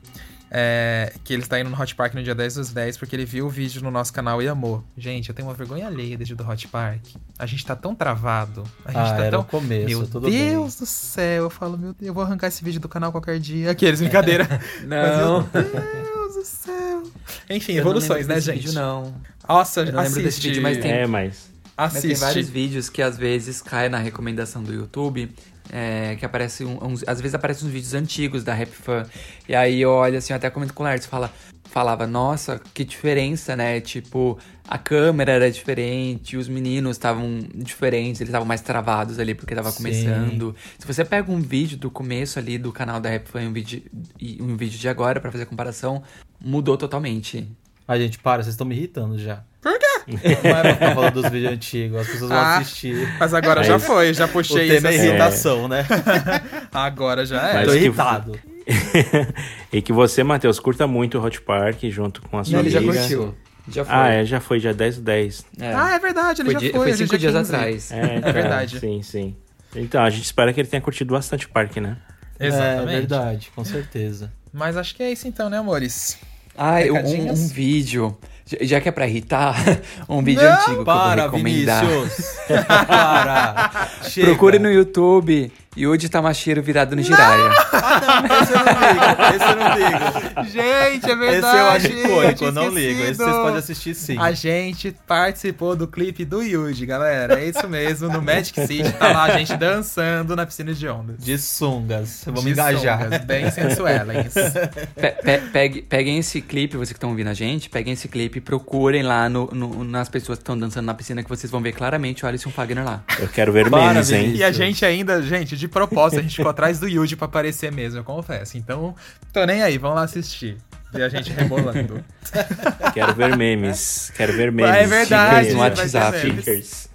[0.48, 3.24] É, que ele está indo no Hot Park no dia 10 dos 10 porque ele
[3.24, 4.84] viu o vídeo no nosso canal e amou.
[4.96, 7.00] Gente, eu tenho uma vergonha alheia desde do Hot Park.
[7.36, 8.62] A gente tá tão travado.
[8.84, 9.40] A gente Ah, tá era tão.
[9.40, 12.62] o começo, meu tudo Deus do céu, eu falo, meu Deus, eu vou arrancar esse
[12.62, 13.72] vídeo do canal qualquer dia.
[13.72, 14.46] Aqueles, brincadeira.
[14.86, 15.48] Não.
[15.52, 17.02] Mas, meu Deus do céu.
[17.50, 18.66] Enfim, Eu evoluções, né, gente?
[18.66, 19.14] Vídeo, não.
[19.48, 20.48] Nossa, Eu não lembro desse assiste.
[20.48, 21.50] vídeo, mas tem- É, mas.
[21.76, 22.20] Mas tem Assiste.
[22.20, 25.30] vários vídeos que às vezes caem na recomendação do YouTube.
[25.72, 29.04] É, que aparece um- uns, às vezes aparecem uns vídeos antigos da Rap Fan.
[29.48, 31.32] E aí eu olho assim, eu até comento com o Lars, fala,
[31.64, 33.80] falava, nossa, que diferença, né?
[33.80, 34.38] Tipo,
[34.68, 39.70] a câmera era diferente, os meninos estavam diferentes, eles estavam mais travados ali porque tava
[39.70, 39.76] Sim.
[39.78, 40.54] começando.
[40.78, 43.82] Se você pega um vídeo do começo ali do canal da Rap Fan um vídeo,
[44.20, 46.02] e um vídeo de agora pra fazer a comparação,
[46.40, 47.46] mudou totalmente.
[47.88, 49.44] Ai, gente, para, vocês estão me irritando já.
[49.66, 50.18] Por quê?
[50.44, 53.16] Não é pra ficar falando dos vídeos antigos, as pessoas vão Ah, assistir.
[53.18, 55.00] Mas agora Mas- já foi, já O puxei tema é isso.
[55.00, 55.08] assim.
[55.08, 55.84] irritação, né?
[56.72, 57.54] Agora já é.
[57.54, 58.38] Mas Tô que- irritado.
[59.72, 62.70] e que você, Matheus, curta muito o Hot Park junto com a sua Não, ele
[62.70, 62.94] já amiga.
[62.98, 63.34] curtiu.
[63.68, 63.94] Já foi.
[63.94, 65.44] Ah, é, já foi, dia 10 do 10.
[65.60, 65.74] É.
[65.74, 66.78] Ah, é verdade, ele foi, já di- foi.
[66.80, 67.54] foi hoje é cinco dia dias 15.
[67.56, 67.90] atrás.
[67.90, 68.78] É, tá, verdade.
[68.80, 69.36] Sim, sim.
[69.74, 71.96] Então, a gente espera que ele tenha curtido bastante o parque, né?
[72.38, 72.82] Exatamente.
[72.82, 74.32] É verdade, com certeza.
[74.52, 76.16] Mas acho que é isso então, né, amores?
[76.56, 78.16] Ai, um, um vídeo.
[78.46, 79.56] Já- Já que é pra irritar,
[80.08, 80.52] um vídeo Não!
[80.52, 81.84] antigo que eu Para, vou recomendar.
[81.84, 82.36] Vinícius!
[82.68, 83.88] para!
[84.08, 84.26] Chega.
[84.28, 87.50] Procure no YouTube Yuji Tamashiro virado no Jiraiya.
[87.72, 89.34] Ah, não, esse eu não ligo.
[89.34, 90.50] Esse eu não ligo.
[90.50, 91.58] Gente, é Esse verdade.
[91.58, 93.02] eu acho icônico, eu não ligo.
[93.02, 94.16] Esse vocês podem assistir sim.
[94.18, 97.40] A gente participou do clipe do Yuji, galera.
[97.40, 98.90] É isso mesmo, no Magic City.
[98.92, 101.16] Tá lá a gente dançando na piscina de ondas.
[101.22, 102.22] De sungas.
[102.26, 103.02] Vamos De engajar.
[103.04, 104.32] sungas, Bem sensuelens.
[104.96, 108.38] Pe- pe- pegue- peguem esse clipe, vocês que estão ouvindo a gente, peguem esse clipe
[108.38, 111.60] e procurem lá no, no- nas pessoas que estão dançando na piscina que vocês vão
[111.60, 113.02] ver claramente o Alisson Fagner lá.
[113.18, 114.32] Eu quero ver Para, memes, hein?
[114.34, 117.72] E a gente ainda, gente, de propósito, a gente ficou atrás do Yuji pra aparecer
[117.72, 118.56] mesmo, eu confesso.
[118.56, 118.94] Então,
[119.32, 120.56] tô nem aí, vamos lá assistir.
[120.94, 122.02] E a gente rebolando.
[122.94, 124.12] Quero ver memes.
[124.16, 124.74] Quero ver memes.
[124.74, 126.18] é verdade, no WhatsApp.
[126.18, 126.88] Stickers.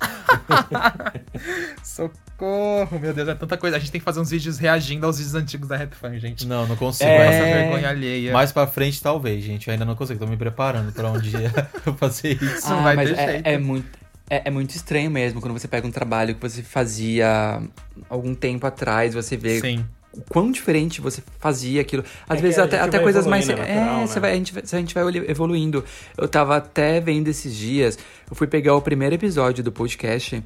[1.83, 3.75] Socorro, meu Deus, é tanta coisa.
[3.77, 6.47] A gente tem que fazer uns vídeos reagindo aos vídeos antigos da Rap Fan, gente.
[6.47, 7.09] Não, não consigo.
[7.09, 7.27] É.
[7.27, 8.33] essa vergonha alheia.
[8.33, 9.67] Mais pra frente, talvez, gente.
[9.67, 10.19] Eu ainda não consigo.
[10.19, 11.51] Tô me preparando pra um dia
[11.85, 12.69] eu fazer isso.
[12.69, 13.47] não vai mas ter é, jeito.
[13.47, 14.00] é muito.
[14.33, 17.61] É, é muito estranho mesmo quando você pega um trabalho que você fazia
[18.09, 19.85] algum tempo atrás, você vê Sim.
[20.13, 22.03] o quão diferente você fazia aquilo.
[22.29, 23.49] Às É vezes até, até coisas mais.
[23.49, 24.21] é é, natural, você né?
[24.21, 25.83] vai, a, gente, vai- a gente vai evoluindo.
[26.17, 30.41] Eu tava até vendo esses dias, eu fui pegar o primeiro episódio do podcast.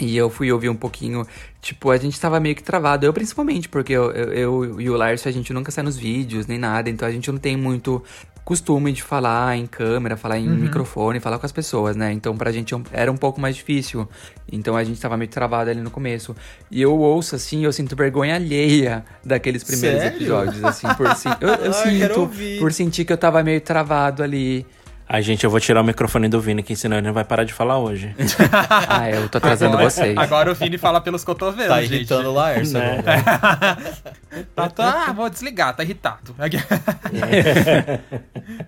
[0.00, 1.26] E eu fui ouvir um pouquinho,
[1.60, 3.04] tipo, a gente tava meio que travado.
[3.04, 6.46] Eu principalmente, porque eu, eu, eu e o Lars, a gente nunca sai nos vídeos,
[6.46, 6.88] nem nada.
[6.88, 8.02] Então a gente não tem muito
[8.44, 10.56] costume de falar em câmera, falar em Uhum.
[10.56, 12.12] microfone, falar com as pessoas, né?
[12.12, 14.08] Então pra gente era um pouco mais difícil.
[14.50, 16.34] Então a gente tava meio travado ali no começo.
[16.70, 20.16] E eu ouço assim, eu sinto vergonha alheia daqueles primeiros Sério?
[20.16, 24.22] episódios, assim, por si, eu, eu Ai, sinto por sentir que eu tava meio travado
[24.22, 24.66] ali.
[25.12, 27.42] Ai, gente, eu vou tirar o microfone do Vini, que senão ele não vai parar
[27.42, 28.14] de falar hoje.
[28.88, 30.16] Ah, eu tô atrasando Agora- vocês.
[30.16, 31.94] Agora o Vini fala pelos cotovelos, Tá gente.
[31.96, 32.98] irritando o Laércio Né?
[33.00, 33.78] agora.
[34.54, 36.32] Tá, tá, ah, vou desligar, tá irritado.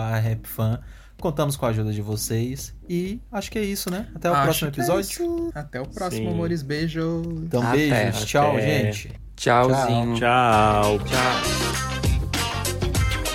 [1.19, 2.75] Contamos com a ajuda de vocês.
[2.89, 4.09] E acho que é isso, né?
[4.15, 5.01] Até o Acho próximo é episódio.
[5.01, 5.51] isso.
[5.55, 6.35] Até o próximo, Sim.
[6.35, 6.63] amores.
[6.63, 7.23] Beijo.
[7.45, 7.77] Então, Até.
[7.89, 8.25] beijos.
[8.27, 8.93] Tchau, Até.
[8.93, 9.13] gente.
[9.37, 10.15] Tchauzinho.
[10.17, 10.99] Tchau.
[10.99, 11.85] Tchau.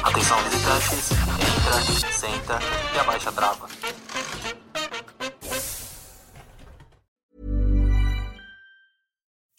[0.04, 2.60] Atenção visitantes, entra, senta
[2.96, 3.68] e abaixa a trava.